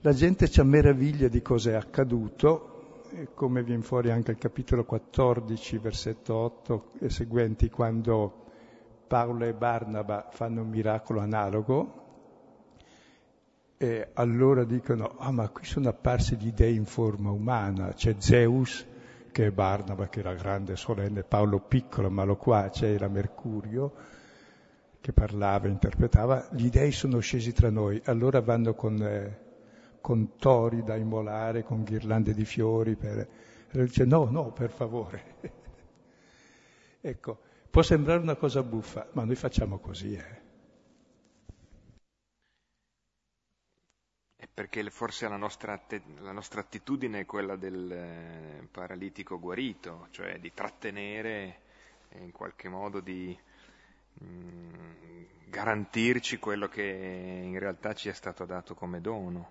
[0.00, 3.02] La gente ci meraviglia di cosa è accaduto,
[3.34, 8.41] come viene fuori anche il capitolo 14, versetto 8 e seguenti, quando
[9.12, 12.00] Paolo e Barnaba fanno un miracolo analogo,
[13.76, 18.86] e allora dicono, ah ma qui sono apparsi gli dei in forma umana, c'è Zeus
[19.30, 23.92] che è Barnaba che era grande, solenne, Paolo piccolo, ma lo qua c'era Mercurio
[24.98, 29.38] che parlava, interpretava, gli dei sono scesi tra noi, allora vanno con, eh,
[30.00, 33.18] con tori da immolare, con ghirlande di fiori, per...
[33.18, 35.22] e dice no, no, per favore.
[37.02, 40.40] ecco, può sembrare una cosa buffa, ma noi facciamo così, eh.
[44.52, 45.80] perché forse la nostra,
[46.18, 51.60] la nostra, attitudine è quella del eh, paralitico guarito, cioè di trattenere
[52.10, 53.34] eh, in qualche modo di
[54.22, 59.50] mm, garantirci quello che in realtà ci è stato dato come dono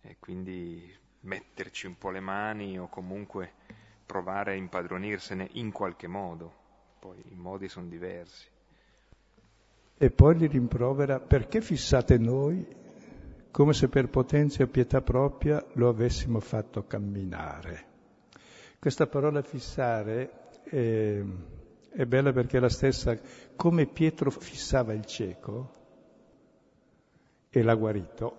[0.00, 3.52] e quindi metterci un po' le mani o comunque
[4.06, 6.59] provare a impadronirsene in qualche modo,
[7.00, 8.46] poi i modi sono diversi.
[9.96, 12.64] E poi li rimprovera perché fissate noi
[13.50, 17.86] come se per potenza e pietà propria lo avessimo fatto camminare.
[18.78, 21.22] Questa parola fissare è,
[21.90, 23.18] è bella perché è la stessa,
[23.56, 25.74] come Pietro fissava il cieco
[27.48, 28.36] e l'ha guarito,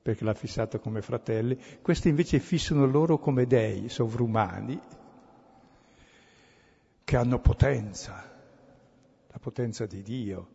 [0.00, 4.80] perché l'ha fissato come fratelli, questi invece fissano loro come dei sovrumani
[7.04, 8.32] che hanno potenza,
[9.28, 10.48] la potenza di Dio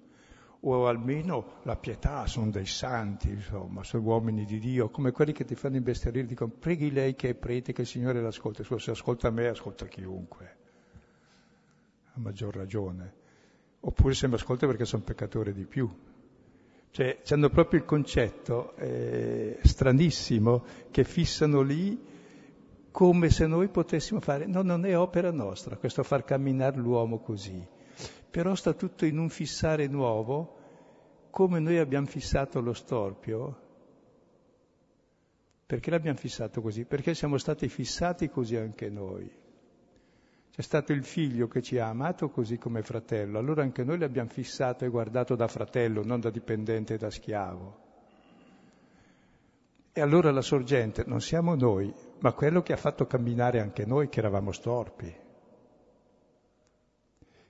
[0.61, 5.45] o almeno la pietà, sono dei santi, insomma, sono uomini di Dio, come quelli che
[5.45, 9.29] ti fanno imbestialire, dicono preghi lei che è prete, che il Signore l'ascolta, se ascolta
[9.29, 10.57] me, ascolta chiunque,
[12.13, 13.13] a maggior ragione,
[13.79, 15.89] oppure se mi ascolta perché sono peccatore di più.
[16.91, 22.08] Cioè, hanno proprio il concetto eh, stranissimo che fissano lì
[22.91, 27.77] come se noi potessimo fare, no, non è opera nostra questo far camminare l'uomo così
[28.29, 30.57] però sta tutto in un fissare nuovo,
[31.31, 33.67] come noi abbiamo fissato lo storpio.
[35.65, 36.85] Perché l'abbiamo fissato così?
[36.85, 39.29] Perché siamo stati fissati così anche noi.
[40.51, 44.29] C'è stato il figlio che ci ha amato così come fratello, allora anche noi l'abbiamo
[44.29, 47.87] fissato e guardato da fratello, non da dipendente e da schiavo.
[49.99, 54.07] E allora la sorgente non siamo noi, ma quello che ha fatto camminare anche noi
[54.07, 55.13] che eravamo storpi.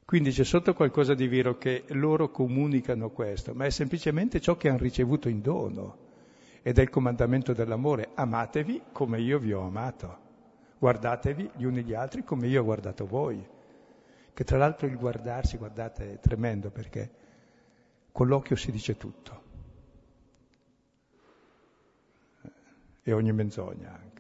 [0.04, 4.68] Quindi c'è sotto qualcosa di vero che loro comunicano questo, ma è semplicemente ciò che
[4.68, 5.98] hanno ricevuto in dono.
[6.64, 10.18] Ed è il comandamento dell'amore, amatevi come io vi ho amato,
[10.80, 13.48] guardatevi gli uni gli altri come io ho guardato voi.
[14.34, 17.12] Che tra l'altro il guardarsi, guardate, è tremendo perché
[18.12, 19.49] con l'occhio si dice tutto.
[23.04, 24.20] E ogni menzogna anche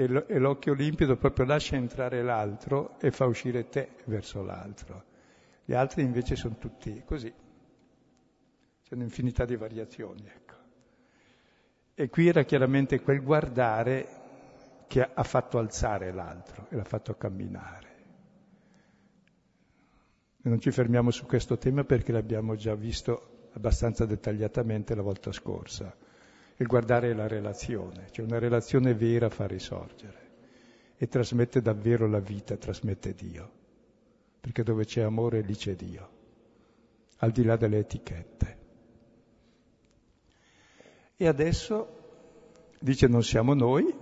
[0.00, 5.02] e l'occhio limpido proprio lascia entrare l'altro e fa uscire te verso l'altro.
[5.64, 7.34] Gli altri invece sono tutti così.
[8.84, 10.54] C'è un'infinità di variazioni, ecco.
[11.94, 14.06] E qui era chiaramente quel guardare
[14.86, 17.88] che ha fatto alzare l'altro e l'ha fatto camminare.
[20.40, 25.32] E non ci fermiamo su questo tema perché l'abbiamo già visto abbastanza dettagliatamente la volta
[25.32, 26.06] scorsa
[26.60, 30.26] il guardare la relazione, cioè una relazione vera fa risorgere
[30.96, 33.50] e trasmette davvero la vita, trasmette Dio,
[34.40, 36.10] perché dove c'è amore lì c'è Dio,
[37.18, 38.56] al di là delle etichette.
[41.16, 41.96] E adesso
[42.80, 43.92] dice non siamo noi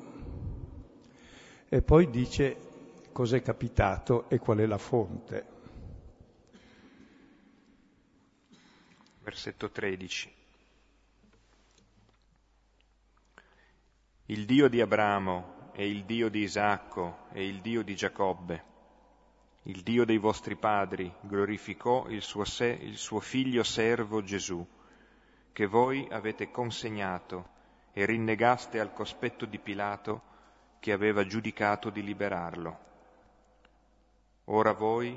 [1.69, 2.57] e poi dice
[3.13, 5.55] cos'è capitato e qual è la fonte.
[9.23, 10.36] Versetto 13.
[14.29, 18.65] Il Dio di Abramo e il Dio di Isacco e il Dio di Giacobbe,
[19.69, 24.67] il Dio dei vostri padri glorificò il suo, se, il suo figlio servo Gesù,
[25.53, 27.51] che voi avete consegnato
[27.93, 30.23] e rinnegaste al cospetto di Pilato
[30.81, 32.79] che aveva giudicato di liberarlo.
[34.47, 35.17] Ora voi,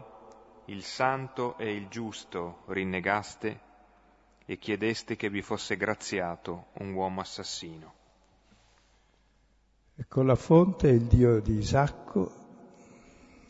[0.66, 3.60] il santo e il giusto, rinnegaste
[4.46, 7.99] e chiedeste che vi fosse graziato un uomo assassino.
[10.02, 12.32] Ecco, la fonte è il Dio di Isacco,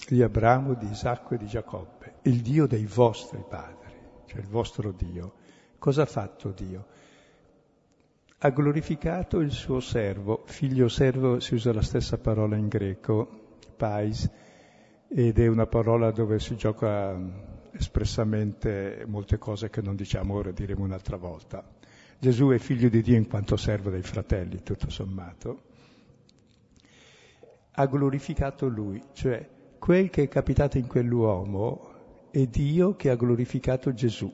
[0.08, 3.94] di Abramo, di Isacco e di Giacobbe, il Dio dei vostri padri,
[4.26, 5.34] cioè il vostro Dio.
[5.78, 6.88] Cosa ha fatto Dio?
[8.40, 14.28] Ha glorificato il suo servo, figlio servo si usa la stessa parola in greco, pais,
[15.08, 17.30] ed è una parola dove si gioca mm,
[17.74, 21.64] espressamente molte cose che non diciamo ora, diremo un'altra volta.
[22.18, 25.68] Gesù è figlio di Dio in quanto servo dei fratelli, tutto sommato.
[27.80, 29.48] Ha glorificato lui, cioè
[29.80, 34.30] quel che è capitato in quell'uomo è Dio che ha glorificato Gesù.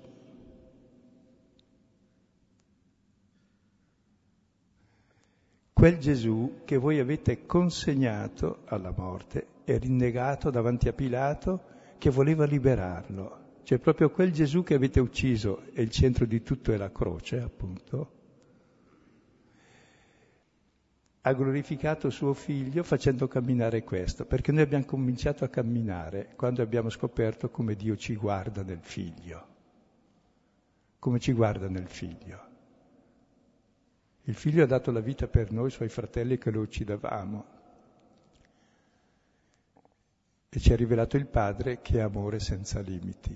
[5.71, 11.61] Quel Gesù che voi avete consegnato alla morte e rinnegato davanti a Pilato
[11.99, 13.59] che voleva liberarlo.
[13.61, 17.39] Cioè proprio quel Gesù che avete ucciso e il centro di tutto è la croce,
[17.41, 18.24] appunto,
[21.27, 26.89] ha glorificato suo figlio facendo camminare questo, perché noi abbiamo cominciato a camminare quando abbiamo
[26.89, 29.47] scoperto come Dio ci guarda nel figlio,
[30.99, 32.43] come ci guarda nel figlio.
[34.25, 37.45] Il figlio ha dato la vita per noi, suoi fratelli, che lo uccidevamo.
[40.47, 43.35] E ci ha rivelato il Padre che è amore senza limiti.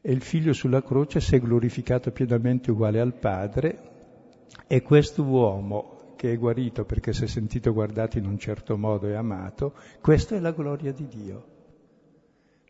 [0.00, 3.92] E il figlio sulla croce si è glorificato pienamente uguale al Padre
[4.66, 5.94] e questo uomo
[6.24, 10.34] che è guarito perché si è sentito guardato in un certo modo e amato, questa
[10.34, 11.48] è la gloria di Dio,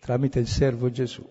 [0.00, 1.24] tramite il servo Gesù.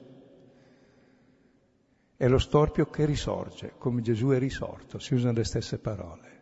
[2.16, 6.42] È lo storpio che risorge, come Gesù è risorto, si usano le stesse parole,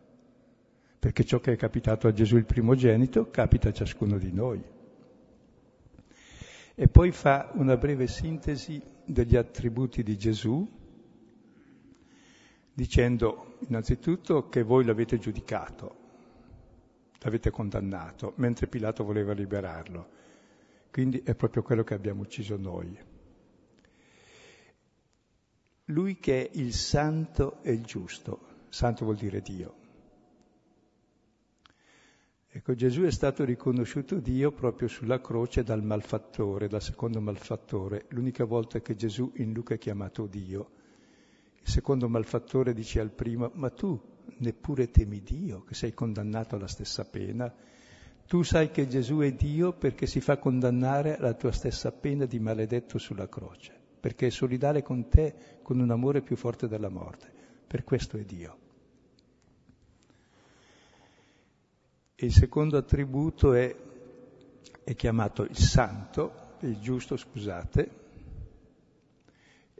[0.99, 4.63] perché ciò che è capitato a Gesù il primogenito capita a ciascuno di noi.
[6.75, 10.63] E poi fa una breve sintesi degli attributi di Gesù,
[12.71, 15.95] dicendo innanzitutto che voi l'avete giudicato,
[17.19, 20.19] l'avete condannato, mentre Pilato voleva liberarlo.
[20.91, 22.97] Quindi è proprio quello che abbiamo ucciso noi.
[25.85, 28.39] Lui che è il santo e il giusto,
[28.69, 29.75] santo vuol dire Dio.
[32.53, 38.43] Ecco, Gesù è stato riconosciuto Dio proprio sulla croce dal malfattore, dal secondo malfattore, l'unica
[38.43, 40.71] volta che Gesù in Luca è chiamato Dio.
[41.63, 43.99] Il secondo malfattore dice al primo, ma tu
[44.37, 47.53] neppure temi Dio, che sei condannato alla stessa pena.
[48.25, 52.39] Tu sai che Gesù è Dio perché si fa condannare alla tua stessa pena di
[52.39, 57.31] maledetto sulla croce, perché è solidale con te con un amore più forte della morte.
[57.67, 58.57] Per questo è Dio.
[62.15, 63.75] E il secondo attributo è,
[64.83, 68.00] è chiamato il santo, il giusto, scusate,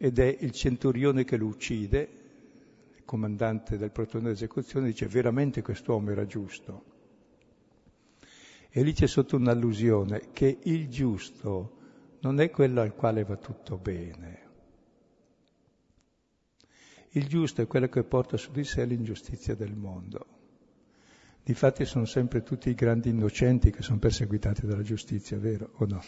[0.04, 2.10] ed è il centurione che lo uccide,
[2.96, 6.86] il comandante del plotone d'esecuzione, dice veramente quest'uomo era giusto.
[8.72, 11.78] E lì c'è sotto un'allusione che il giusto
[12.22, 14.40] non è quello al quale va tutto bene.
[17.10, 20.26] Il giusto è quello che porta su di sé l'ingiustizia del mondo.
[21.44, 26.02] Difatti sono sempre tutti i grandi innocenti che sono perseguitati dalla giustizia, vero o no?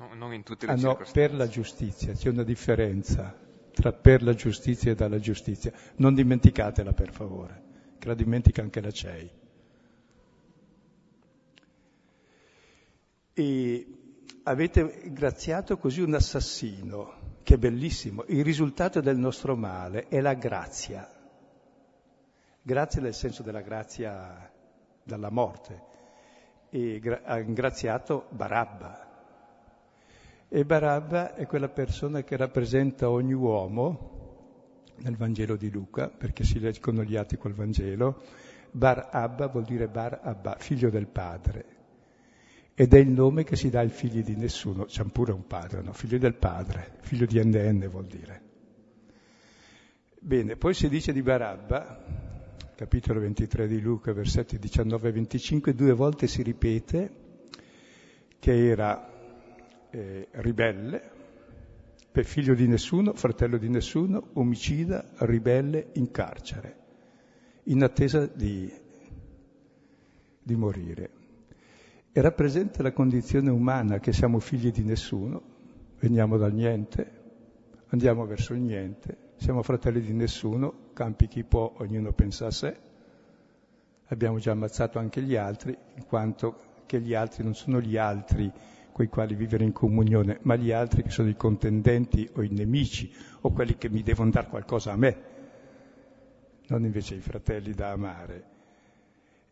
[0.00, 3.36] No, non in tutte le ah, no, per la giustizia, c'è una differenza
[3.70, 5.70] tra per la giustizia e dalla giustizia.
[5.96, 7.62] Non dimenticatela per favore,
[7.98, 9.30] che la dimentica anche la CEI.
[13.34, 13.86] E
[14.44, 18.24] avete graziato così un assassino, che è bellissimo.
[18.28, 21.06] Il risultato del nostro male è la grazia.
[22.62, 24.50] Grazia nel senso della grazia
[25.02, 25.88] dalla morte.
[26.70, 29.09] E ha ingraziato Barabba,
[30.52, 34.18] e Barabba è quella persona che rappresenta ogni uomo
[34.96, 38.20] nel Vangelo di Luca, perché si leggono gli atti col Vangelo.
[38.72, 41.64] Bar Abba vuol dire Bar Abba, figlio del padre.
[42.74, 44.86] Ed è il nome che si dà ai figli di nessuno.
[44.86, 45.92] C'è pure un padre, no?
[45.92, 48.42] Figlio del padre, figlio di NN vuol dire.
[50.18, 52.02] Bene, poi si dice di Barabba,
[52.74, 57.28] capitolo 23 di Luca, versetti 19 e 25, due volte si ripete
[58.40, 59.09] che era
[59.90, 61.18] eh, ribelle,
[62.10, 66.76] per figlio di nessuno, fratello di nessuno, omicida, ribelle, in carcere,
[67.64, 68.72] in attesa di,
[70.42, 71.10] di morire.
[72.12, 75.40] e rappresenta la condizione umana che siamo figli di nessuno,
[76.00, 77.18] veniamo dal niente,
[77.88, 82.76] andiamo verso il niente, siamo fratelli di nessuno, campi chi può, ognuno pensa a sé,
[84.08, 88.52] abbiamo già ammazzato anche gli altri, in quanto che gli altri non sono gli altri
[89.00, 92.48] con i quali vivere in comunione, ma gli altri che sono i contendenti o i
[92.50, 95.16] nemici o quelli che mi devono dare qualcosa a me,
[96.66, 98.44] non invece i fratelli da amare.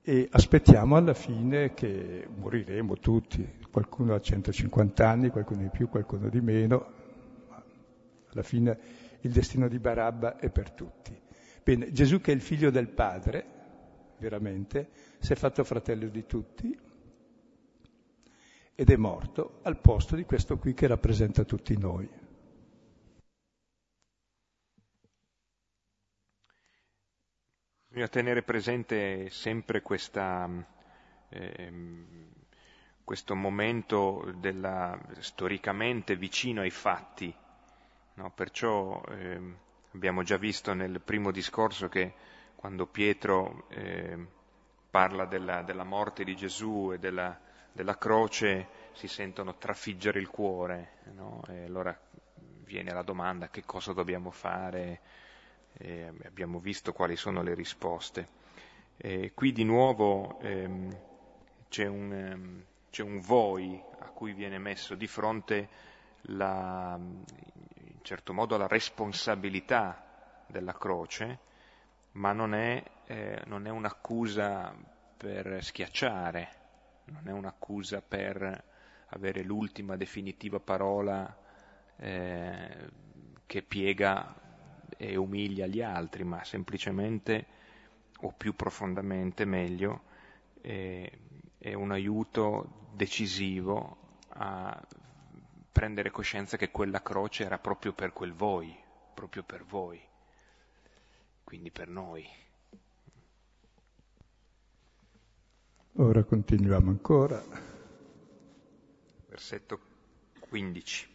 [0.02, 6.28] E aspettiamo alla fine che moriremo tutti, qualcuno ha 150 anni, qualcuno di più, qualcuno
[6.28, 6.86] di meno,
[7.48, 7.62] ma
[8.32, 8.78] alla fine
[9.20, 11.18] il destino di Barabba è per tutti.
[11.62, 13.44] Bene, Gesù che è il figlio del Padre,
[14.18, 14.88] veramente,
[15.18, 16.78] si è fatto fratello di tutti,
[18.80, 22.08] ed è morto al posto di questo qui che rappresenta tutti noi.
[27.88, 30.48] Bisogna tenere presente sempre questa,
[31.28, 31.72] eh,
[33.02, 37.34] questo momento della, storicamente vicino ai fatti,
[38.14, 38.30] no?
[38.30, 39.40] perciò eh,
[39.90, 42.14] abbiamo già visto nel primo discorso che
[42.54, 44.24] quando Pietro eh,
[44.88, 47.46] parla della, della morte di Gesù e della
[47.78, 51.42] della croce si sentono trafiggere il cuore, no?
[51.46, 51.96] e allora
[52.64, 55.00] viene la domanda che cosa dobbiamo fare,
[55.74, 58.28] e abbiamo visto quali sono le risposte.
[58.96, 60.98] E qui di nuovo ehm,
[61.68, 65.68] c'è, un, ehm, c'è, un, voi a cui viene messo di fronte
[66.22, 71.38] la, in certo modo la responsabilità della croce,
[72.14, 74.74] ma non è, eh, non è un'accusa
[75.16, 76.66] per schiacciare,
[77.10, 78.64] non è un'accusa per
[79.10, 81.36] avere l'ultima definitiva parola
[81.96, 82.90] eh,
[83.46, 84.34] che piega
[84.96, 87.46] e umilia gli altri, ma semplicemente,
[88.20, 90.02] o più profondamente meglio,
[90.60, 91.10] eh,
[91.56, 94.80] è un aiuto decisivo a
[95.70, 98.76] prendere coscienza che quella croce era proprio per quel voi,
[99.14, 100.00] proprio per voi,
[101.44, 102.26] quindi per noi.
[106.00, 107.42] Ora continuiamo ancora.
[109.28, 109.80] Versetto
[110.38, 111.08] 15.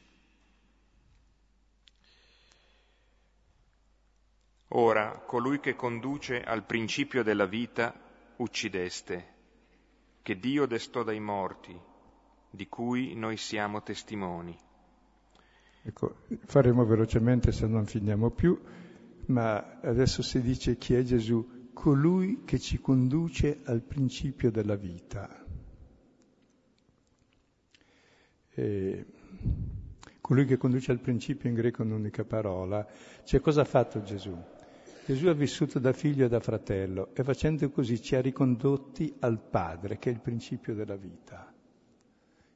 [4.68, 7.98] Ora, colui che conduce al principio della vita,
[8.36, 9.28] uccideste,
[10.22, 11.80] che Dio destò dai morti,
[12.50, 14.54] di cui noi siamo testimoni.
[15.84, 18.62] Ecco, faremo velocemente se non finiamo più,
[19.28, 25.44] ma adesso si dice chi è Gesù colui che ci conduce al principio della vita.
[28.56, 29.06] E
[30.22, 32.88] colui che conduce al principio in greco è un'unica parola.
[33.24, 34.38] Cioè cosa ha fatto Gesù?
[35.06, 39.38] Gesù ha vissuto da figlio e da fratello e facendo così ci ha ricondotti al
[39.38, 41.54] Padre, che è il principio della vita,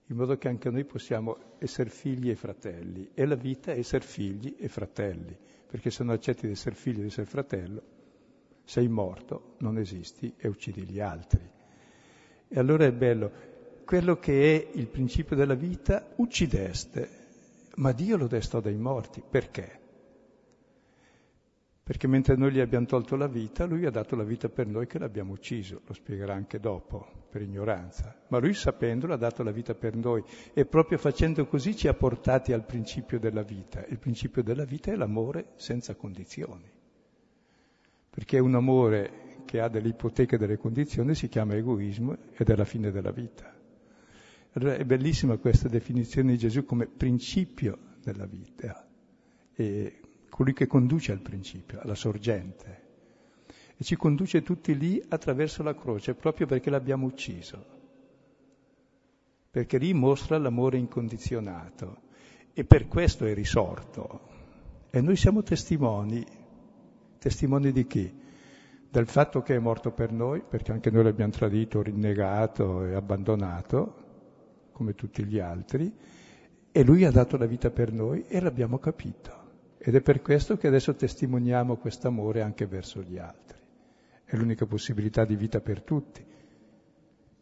[0.06, 3.10] in modo che anche noi possiamo essere figli e fratelli.
[3.14, 5.38] E la vita è essere figli e fratelli,
[5.68, 7.84] perché se non accetti di essere figlio e di essere fratello,
[8.68, 11.40] sei morto, non esisti e uccidi gli altri.
[12.50, 13.32] E allora è bello,
[13.86, 17.10] quello che è il principio della vita uccideste,
[17.76, 19.24] ma Dio lo destò dai morti.
[19.28, 19.80] Perché?
[21.82, 24.86] Perché mentre noi gli abbiamo tolto la vita, lui ha dato la vita per noi
[24.86, 28.14] che l'abbiamo ucciso, lo spiegherà anche dopo, per ignoranza.
[28.28, 30.22] Ma lui sapendolo ha dato la vita per noi
[30.54, 33.86] e proprio facendo così ci ha portati al principio della vita.
[33.86, 36.76] Il principio della vita è l'amore senza condizioni
[38.18, 42.56] perché un amore che ha delle ipoteche e delle condizioni si chiama egoismo ed è
[42.56, 43.56] la fine della vita.
[44.54, 48.88] Allora è bellissima questa definizione di Gesù come principio della vita,
[49.54, 50.00] e
[50.30, 52.86] colui che conduce al principio, alla sorgente.
[53.78, 57.66] E ci conduce tutti lì attraverso la croce, proprio perché l'abbiamo ucciso.
[59.52, 62.02] Perché lì mostra l'amore incondizionato.
[62.52, 64.22] E per questo è risorto.
[64.90, 66.37] E noi siamo testimoni
[67.18, 68.26] Testimoni di chi?
[68.90, 74.06] Del fatto che è morto per noi, perché anche noi l'abbiamo tradito, rinnegato e abbandonato,
[74.72, 75.92] come tutti gli altri,
[76.72, 79.46] e lui ha dato la vita per noi e l'abbiamo capito.
[79.80, 83.58] Ed è per questo che adesso testimoniamo questo amore anche verso gli altri.
[84.24, 86.24] È l'unica possibilità di vita per tutti.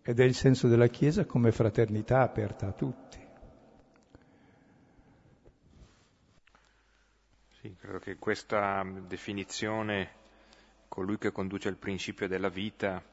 [0.01, 3.24] Ed è il senso della Chiesa come fraternità aperta a tutti.
[7.65, 10.11] Sì, credo che questa definizione,
[10.87, 13.03] colui che conduce il principio della vita,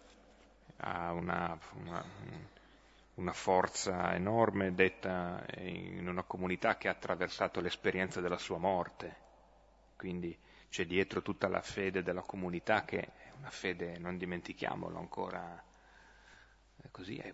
[0.76, 2.04] ha una, una,
[3.14, 9.16] una forza enorme detta in una comunità che ha attraversato l'esperienza della sua morte.
[9.96, 10.36] Quindi
[10.68, 15.64] c'è dietro tutta la fede della comunità che è una fede, non dimentichiamolo ancora,
[16.90, 17.32] così è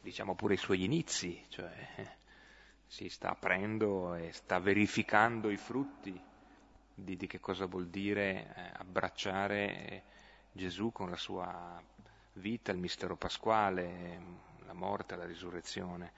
[0.00, 1.72] diciamo pure i suoi inizi, cioè
[2.86, 6.28] si sta aprendo e sta verificando i frutti
[7.02, 10.02] di, di che cosa vuol dire eh, abbracciare
[10.52, 11.82] Gesù con la sua
[12.34, 14.20] vita, il mistero pasquale,
[14.66, 16.12] la morte, la risurrezione.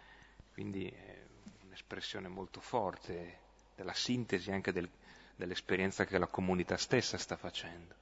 [0.53, 1.18] Quindi è
[1.64, 3.39] un'espressione molto forte
[3.74, 4.89] della sintesi anche del,
[5.37, 7.95] dell'esperienza che la comunità stessa sta facendo.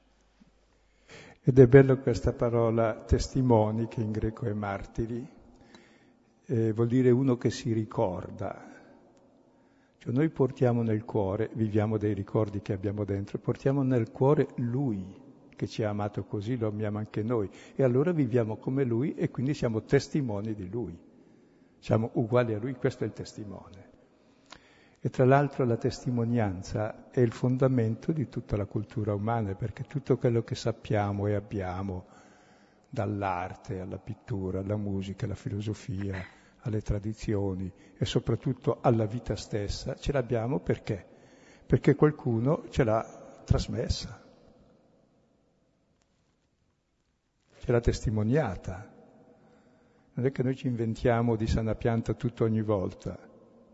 [1.43, 5.27] Ed è bello questa parola testimoni, che in greco è martiri,
[6.47, 8.70] eh, vuol dire uno che si ricorda.
[10.03, 15.15] Cioè noi portiamo nel cuore, viviamo dei ricordi che abbiamo dentro, portiamo nel cuore Lui
[15.55, 19.29] che ci ha amato così, lo amiamo anche noi e allora viviamo come Lui e
[19.29, 20.99] quindi siamo testimoni di Lui.
[21.79, 23.89] Siamo uguali a Lui, questo è il testimone.
[25.01, 30.17] E tra l'altro la testimonianza è il fondamento di tutta la cultura umana, perché tutto
[30.17, 32.07] quello che sappiamo e abbiamo,
[32.89, 36.25] dall'arte alla pittura, alla musica, alla filosofia,
[36.63, 41.07] alle tradizioni e soprattutto alla vita stessa, ce l'abbiamo perché?
[41.67, 44.23] Perché qualcuno ce l'ha trasmessa,
[47.59, 48.89] ce l'ha testimoniata.
[50.13, 53.29] Non è che noi ci inventiamo di sana pianta tutto ogni volta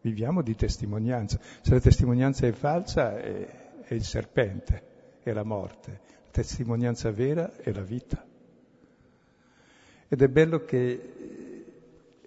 [0.07, 1.41] viviamo di testimonianza.
[1.61, 4.83] Se la testimonianza è falsa è, è il serpente,
[5.23, 6.01] è la morte.
[6.25, 8.25] La testimonianza vera è la vita.
[10.09, 11.36] Ed è bello che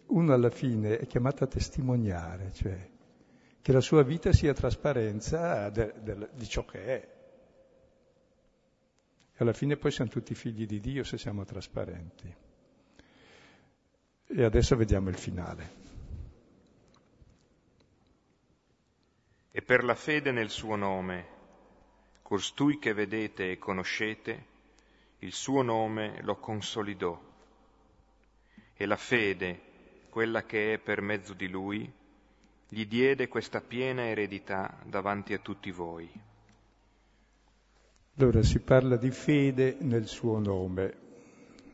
[0.10, 2.90] uno alla fine è chiamato a testimoniare, cioè
[3.62, 7.18] che la sua vita sia trasparenza de, de, di ciò che è.
[9.32, 12.36] E alla fine poi siamo tutti figli di Dio se siamo trasparenti.
[14.28, 15.90] E adesso vediamo il finale.
[19.60, 21.28] e per la fede nel suo nome,
[22.22, 24.46] costui che vedete e conoscete,
[25.20, 27.20] il suo nome lo consolidò.
[28.74, 29.69] E la fede,
[30.10, 31.92] quella che è per mezzo di lui,
[32.68, 36.10] gli diede questa piena eredità davanti a tutti voi.
[38.18, 41.08] Allora si parla di fede nel suo nome.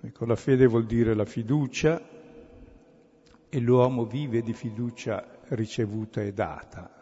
[0.01, 2.01] Ecco, la fede vuol dire la fiducia
[3.49, 6.95] e l'uomo vive di fiducia ricevuta e data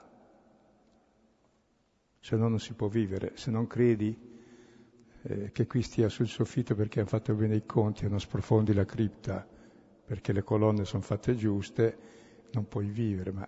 [2.24, 3.34] se no non si può vivere.
[3.36, 4.18] Se non credi
[5.24, 8.74] eh, che qui stia sul soffitto perché hanno fatto bene i conti e non sprofondi
[8.74, 9.46] la cripta
[10.06, 11.98] perché le colonne sono fatte giuste,
[12.52, 13.48] non puoi vivere, ma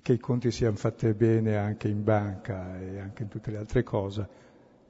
[0.00, 3.82] che i conti siano fatti bene anche in banca e anche in tutte le altre
[3.82, 4.28] cose,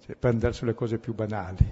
[0.01, 1.71] cioè, per andare sulle cose più banali,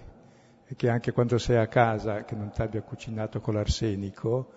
[0.67, 4.53] e che anche quando sei a casa che non ti abbia cucinato con l'arsenico,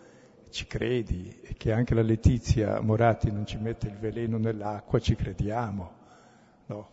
[0.49, 5.15] ci credi, e che anche la Letizia Moratti non ci mette il veleno nell'acqua, ci
[5.15, 6.01] crediamo
[6.67, 6.89] no,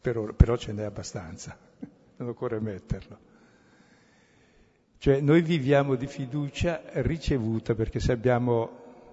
[0.00, 1.56] però, però ce n'è abbastanza,
[2.16, 3.34] non occorre metterlo.
[5.06, 8.70] Cioè noi viviamo di fiducia ricevuta perché se, abbiamo,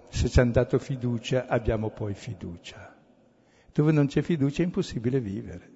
[0.09, 2.97] se ci hanno dato fiducia abbiamo poi fiducia.
[3.71, 5.71] Dove non c'è fiducia è impossibile vivere.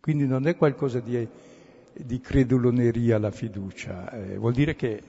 [0.00, 1.28] Quindi non è qualcosa di,
[1.92, 5.02] di creduloneria la fiducia, eh, vuol dire che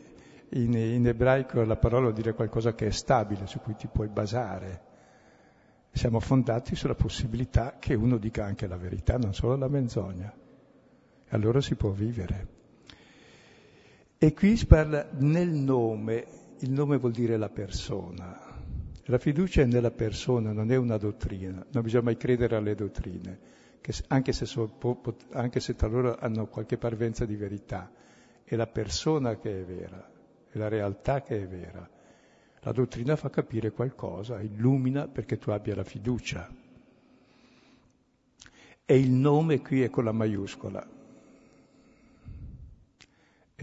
[0.50, 4.10] in, in, ebraico la parola vuol dire qualcosa che è stabile, su cui ti puoi
[4.10, 4.82] basare.
[5.92, 10.30] Siamo fondati sulla possibilità che uno dica anche la verità, non solo la menzogna.
[11.24, 12.63] E allora si può vivere.
[14.24, 16.26] E qui si parla nel nome,
[16.60, 18.40] il nome vuol dire la persona.
[19.08, 23.38] La fiducia è nella persona, non è una dottrina, non bisogna mai credere alle dottrine,
[24.08, 24.78] anche se, so,
[25.32, 27.92] anche se talora hanno qualche parvenza di verità.
[28.46, 30.10] È la persona che è vera,
[30.50, 31.86] è la realtà che è vera.
[32.62, 36.50] La dottrina fa capire qualcosa, illumina perché tu abbia la fiducia.
[38.86, 41.02] E il nome qui è con la maiuscola.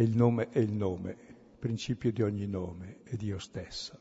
[0.00, 3.98] E il nome è il nome, il principio di ogni nome è Dio stesso,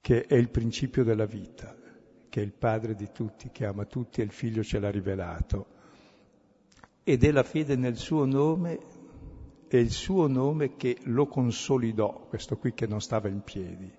[0.00, 1.76] che è il principio della vita,
[2.30, 5.66] che è il padre di tutti, che ama tutti e il figlio ce l'ha rivelato.
[7.04, 8.80] Ed è la fede nel suo nome
[9.68, 13.92] è il suo nome che lo consolidò, questo qui che non stava in piedi.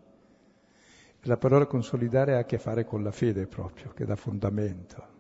[1.25, 5.14] La parola consolidare ha a che fare con la fede proprio, che dà fondamento.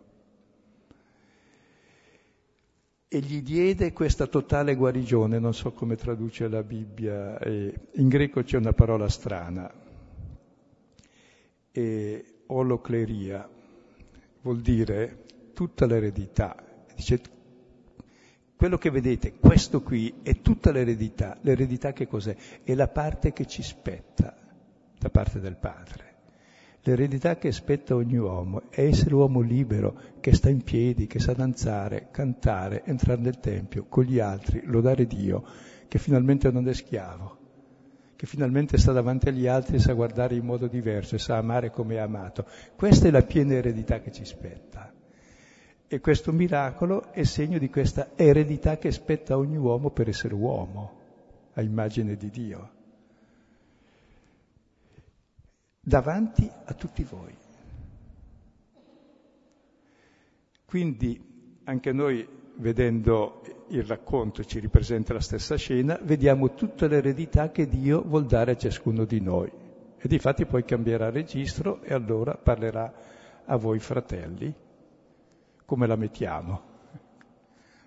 [3.15, 8.57] E gli diede questa totale guarigione, non so come traduce la Bibbia, in greco c'è
[8.57, 9.71] una parola strana,
[11.71, 13.49] e olocleria
[14.41, 16.61] vuol dire tutta l'eredità,
[16.93, 17.21] dice
[18.57, 21.37] quello che vedete, questo qui, è tutta l'eredità.
[21.39, 22.35] L'eredità che cos'è?
[22.63, 24.35] È la parte che ci spetta
[24.99, 26.14] da parte del Padre.
[26.87, 31.17] L'eredità che spetta a ogni uomo è essere uomo libero, che sta in piedi, che
[31.17, 35.43] sa danzare, cantare, entrare nel Tempio con gli altri, lodare Dio,
[35.87, 37.37] che finalmente non è schiavo,
[38.15, 41.71] che finalmente sta davanti agli altri e sa guardare in modo diverso e sa amare
[41.71, 42.45] come è amato.
[42.75, 44.93] Questa è la piena eredità che ci spetta.
[45.87, 50.35] E questo miracolo è segno di questa eredità che spetta a ogni uomo per essere
[50.35, 50.99] uomo,
[51.53, 52.74] a immagine di Dio.
[55.87, 57.37] Davanti a tutti voi.
[60.65, 67.67] Quindi anche noi, vedendo il racconto, ci ripresenta la stessa scena, vediamo tutta l'eredità che
[67.67, 69.51] Dio vuol dare a ciascuno di noi.
[69.99, 72.91] E difatti poi cambierà registro e allora parlerà
[73.45, 74.51] a voi fratelli
[75.65, 76.61] come la mettiamo.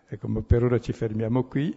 [0.07, 1.77] Ecco, ma per ora ci fermiamo qui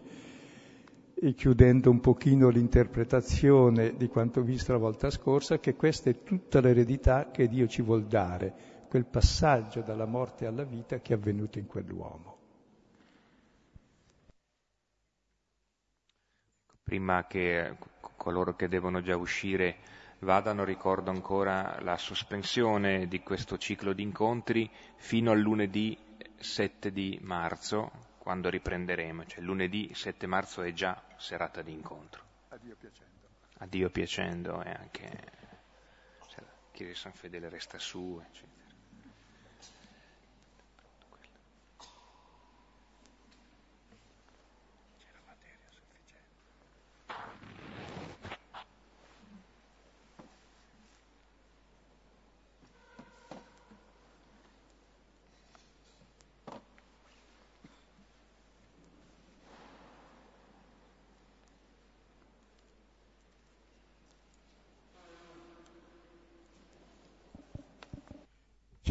[1.24, 6.60] e chiudendo un pochino l'interpretazione di quanto visto la volta scorsa, che questa è tutta
[6.60, 11.60] l'eredità che Dio ci vuol dare, quel passaggio dalla morte alla vita che è avvenuto
[11.60, 12.38] in quell'uomo.
[16.82, 17.78] Prima che
[18.18, 19.78] coloro che devono già uscire
[20.22, 25.96] vadano, ricordo ancora la sospensione di questo ciclo di incontri fino al lunedì
[26.36, 32.24] 7 di marzo, quando riprenderemo, cioè lunedì 7 marzo è già serata di incontro.
[32.50, 33.28] A Dio piacendo.
[33.58, 35.10] A Dio piacendo e anche
[36.28, 38.51] cioè, Chiesa di San Fedele resta su, eccetera.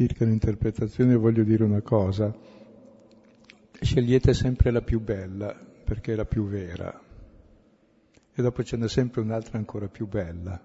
[0.01, 2.35] Circa l'interpretazione voglio dire una cosa.
[3.79, 6.99] Scegliete sempre la più bella, perché è la più vera.
[8.33, 10.59] E dopo ce n'è sempre un'altra ancora più bella.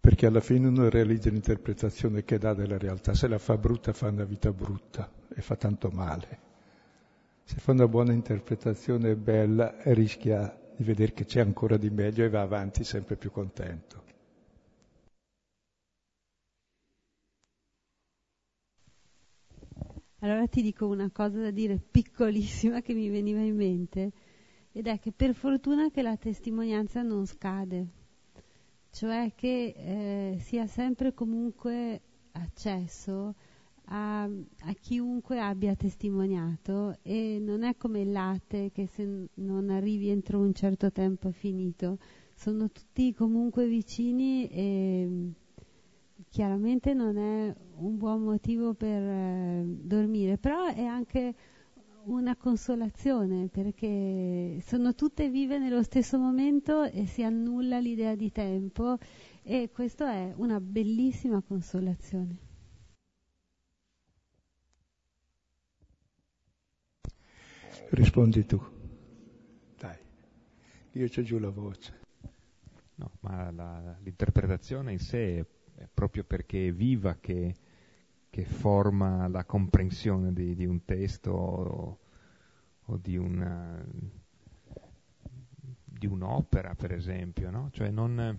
[0.00, 3.14] Perché alla fine uno realizza l'interpretazione che dà della realtà.
[3.14, 6.51] Se la fa brutta fa una vita brutta e fa tanto male.
[7.44, 12.28] Se fa una buona interpretazione bella rischia di vedere che c'è ancora di meglio e
[12.28, 14.02] va avanti sempre più contento.
[20.20, 24.12] Allora ti dico una cosa da dire piccolissima che mi veniva in mente
[24.70, 27.86] ed è che per fortuna che la testimonianza non scade,
[28.90, 32.00] cioè che eh, sia sempre comunque
[32.32, 33.34] accesso
[33.86, 40.08] a, a, chiunque abbia testimoniato e non è come il latte che se non arrivi
[40.08, 41.98] entro un certo tempo è finito,
[42.34, 45.32] sono tutti comunque vicini e
[46.28, 51.34] chiaramente non è un buon motivo per eh, dormire, però è anche
[52.04, 58.96] una consolazione perché sono tutte vive nello stesso momento e si annulla l'idea di tempo
[59.42, 62.51] e questo è una bellissima consolazione.
[67.92, 68.58] Rispondi tu.
[69.76, 69.98] Dai,
[70.92, 72.00] io c'ho giù la voce.
[72.94, 77.54] No, ma la, l'interpretazione in sé è, è, proprio perché è viva che,
[78.30, 81.98] che forma la comprensione di, di un testo o,
[82.80, 83.84] o di, una,
[85.84, 87.50] di, un'opera, per esempio.
[87.50, 87.68] No?
[87.72, 88.38] Cioè non,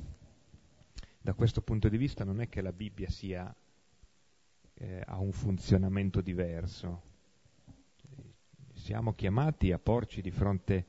[1.21, 3.55] da questo punto di vista non è che la Bibbia sia,
[4.73, 7.11] eh, ha un funzionamento diverso
[8.83, 10.85] siamo chiamati a porci di fronte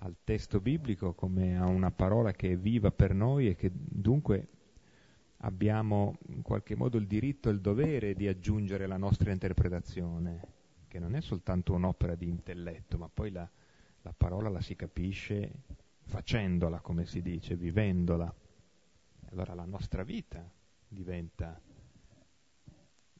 [0.00, 4.48] al testo biblico come a una parola che è viva per noi e che dunque
[5.38, 10.42] abbiamo in qualche modo il diritto e il dovere di aggiungere la nostra interpretazione,
[10.88, 13.50] che non è soltanto un'opera di intelletto, ma poi la,
[14.02, 15.52] la parola la si capisce
[16.02, 18.30] facendola, come si dice, vivendola.
[19.30, 20.46] Allora la nostra vita
[20.86, 21.58] diventa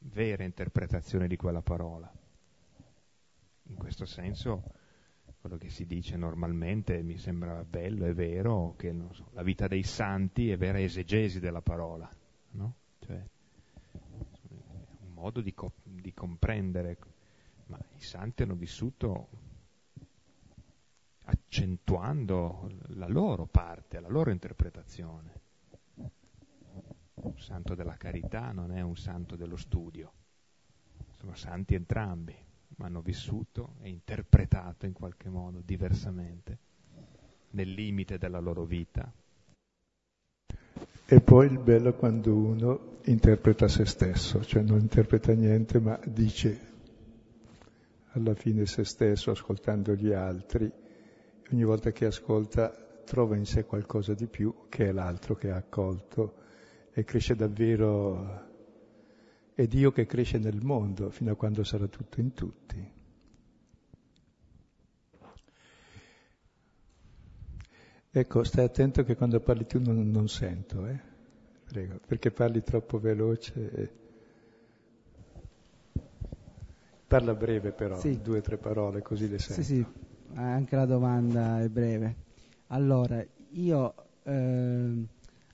[0.01, 2.22] vera interpretazione di quella parola.
[3.67, 4.63] In questo senso
[5.43, 9.83] quello che si dice normalmente mi sembra bello e vero che so, la vita dei
[9.83, 12.09] santi è vera esegesi della parola,
[12.51, 12.75] no?
[12.99, 13.21] Cioè,
[15.01, 16.97] un modo di, co- di comprendere,
[17.65, 19.27] ma i santi hanno vissuto
[21.25, 25.41] accentuando la loro parte, la loro interpretazione.
[27.15, 30.11] Un santo della carità non è un santo dello studio,
[31.17, 36.57] sono santi entrambi hanno vissuto e interpretato in qualche modo diversamente,
[37.51, 39.11] nel limite della loro vita.
[41.05, 46.71] E poi il bello quando uno interpreta se stesso, cioè non interpreta niente ma dice
[48.13, 50.71] alla fine se stesso ascoltando gli altri.
[51.51, 52.69] Ogni volta che ascolta
[53.05, 56.35] trova in sé qualcosa di più che è l'altro che ha accolto
[56.93, 58.52] e cresce davvero,
[59.55, 62.91] è Dio che cresce nel mondo fino a quando sarà tutto in tutti.
[68.15, 70.99] Ecco, stai attento che quando parli tu non, non sento, eh?
[71.65, 73.71] Prego, perché parli troppo veloce.
[73.71, 73.89] E...
[77.07, 78.21] Parla breve però, sì.
[78.21, 79.63] due o tre parole così le sento.
[79.63, 79.85] Sì, sì,
[80.35, 82.15] anche la domanda è breve.
[82.67, 85.05] Allora, io eh,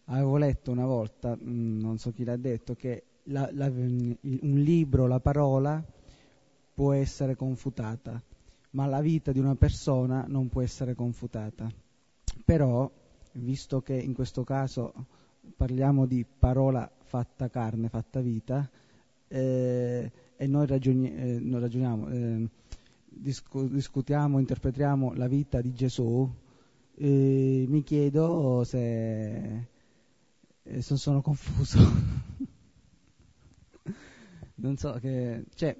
[0.05, 5.07] avevo letto una volta, mm, non so chi l'ha detto, che la, la, un libro,
[5.07, 5.83] la parola,
[6.73, 8.21] può essere confutata,
[8.71, 11.69] ma la vita di una persona non può essere confutata.
[12.45, 12.89] Però,
[13.33, 14.93] visto che in questo caso
[15.55, 18.69] parliamo di parola fatta carne, fatta vita,
[19.27, 22.49] eh, e noi, ragioni, eh, noi ragioniamo, eh,
[23.05, 26.29] discu- discutiamo, interpretiamo la vita di Gesù,
[26.95, 29.67] eh, mi chiedo se,
[30.63, 31.77] eh, se sono confuso.
[34.59, 35.45] non so che...
[35.53, 35.75] Cioè,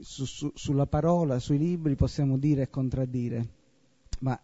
[0.00, 3.48] su, su, sulla parola, sui libri possiamo dire e contraddire,
[4.20, 4.40] ma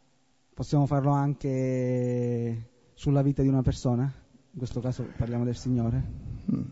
[0.52, 4.12] possiamo farlo anche sulla vita di una persona?
[4.50, 6.02] In questo caso parliamo del Signore.
[6.52, 6.62] Mm.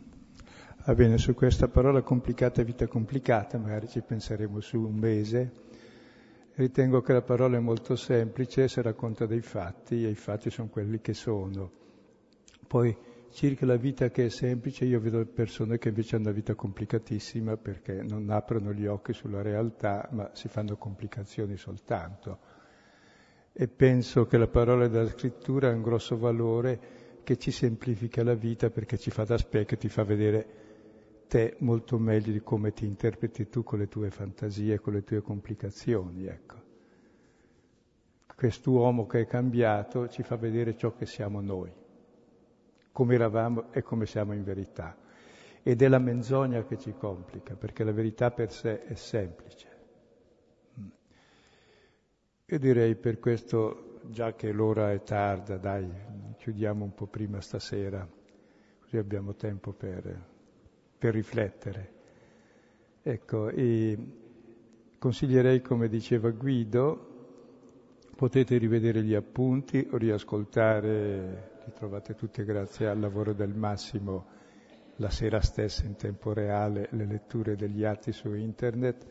[0.85, 5.65] Va bene, su questa parola complicata, vita complicata, magari ci penseremo su un mese.
[6.55, 10.69] Ritengo che la parola è molto semplice se racconta dei fatti e i fatti sono
[10.69, 11.71] quelli che sono.
[12.67, 12.97] Poi
[13.37, 17.59] circa la vita che è semplice, io vedo persone che invece hanno una vita complicatissima
[17.59, 22.39] perché non aprono gli occhi sulla realtà, ma si fanno complicazioni soltanto
[23.53, 28.33] e penso che la parola della scrittura ha un grosso valore che ci semplifica la
[28.33, 30.47] vita perché ci fa da specchio, ti fa vedere
[31.29, 35.21] te molto meglio di come ti interpreti tu con le tue fantasie, con le tue
[35.21, 36.55] complicazioni, ecco.
[38.35, 41.71] Quest'uomo che è cambiato ci fa vedere ciò che siamo noi,
[42.97, 44.97] come eravamo e come siamo in verità.
[45.63, 49.69] Ed è la menzogna che ci complica, perché la verità per sé è semplice.
[52.47, 55.87] Io direi per questo, già che l'ora è tarda, dai,
[56.39, 58.09] chiudiamo un po' prima stasera,
[58.81, 60.25] così abbiamo tempo per,
[60.97, 61.93] per riflettere.
[63.03, 63.99] Ecco, e
[64.99, 67.27] consiglierei, come diceva Guido,
[68.17, 74.35] potete rivedere gli appunti o riascoltare, li trovate tutti grazie al lavoro del Massimo
[74.97, 79.07] la sera stessa in tempo reale, le letture degli atti su internet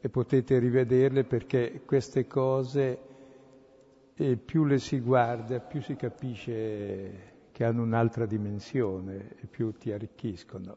[0.00, 2.98] e potete rivederle perché queste cose
[4.14, 9.90] eh, più le si guarda, più si capisce che hanno un'altra dimensione e più ti
[9.90, 10.76] arricchiscono.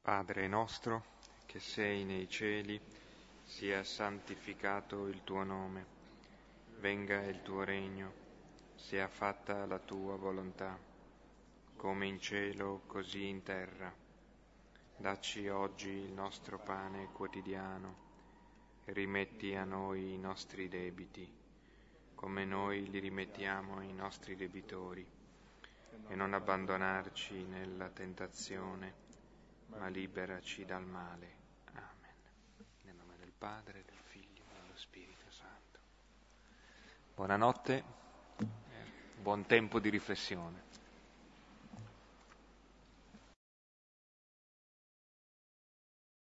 [0.00, 1.04] Padre nostro,
[1.44, 2.80] che sei nei cieli,
[3.48, 5.86] sia santificato il tuo nome,
[6.80, 8.12] venga il tuo regno,
[8.74, 10.78] sia fatta la tua volontà
[11.74, 13.90] come in cielo così in terra.
[14.98, 18.06] Dacci oggi il nostro pane quotidiano
[18.84, 21.26] rimetti a noi i nostri debiti,
[22.14, 25.06] come noi li rimettiamo ai nostri debitori,
[26.06, 28.94] e non abbandonarci nella tentazione,
[29.68, 31.36] ma liberaci dal male.
[31.72, 32.14] Amen.
[32.82, 35.78] Nel nome del Padre, del Figlio e dello Spirito Santo.
[37.14, 37.84] Buonanotte,
[39.22, 40.67] buon tempo di riflessione.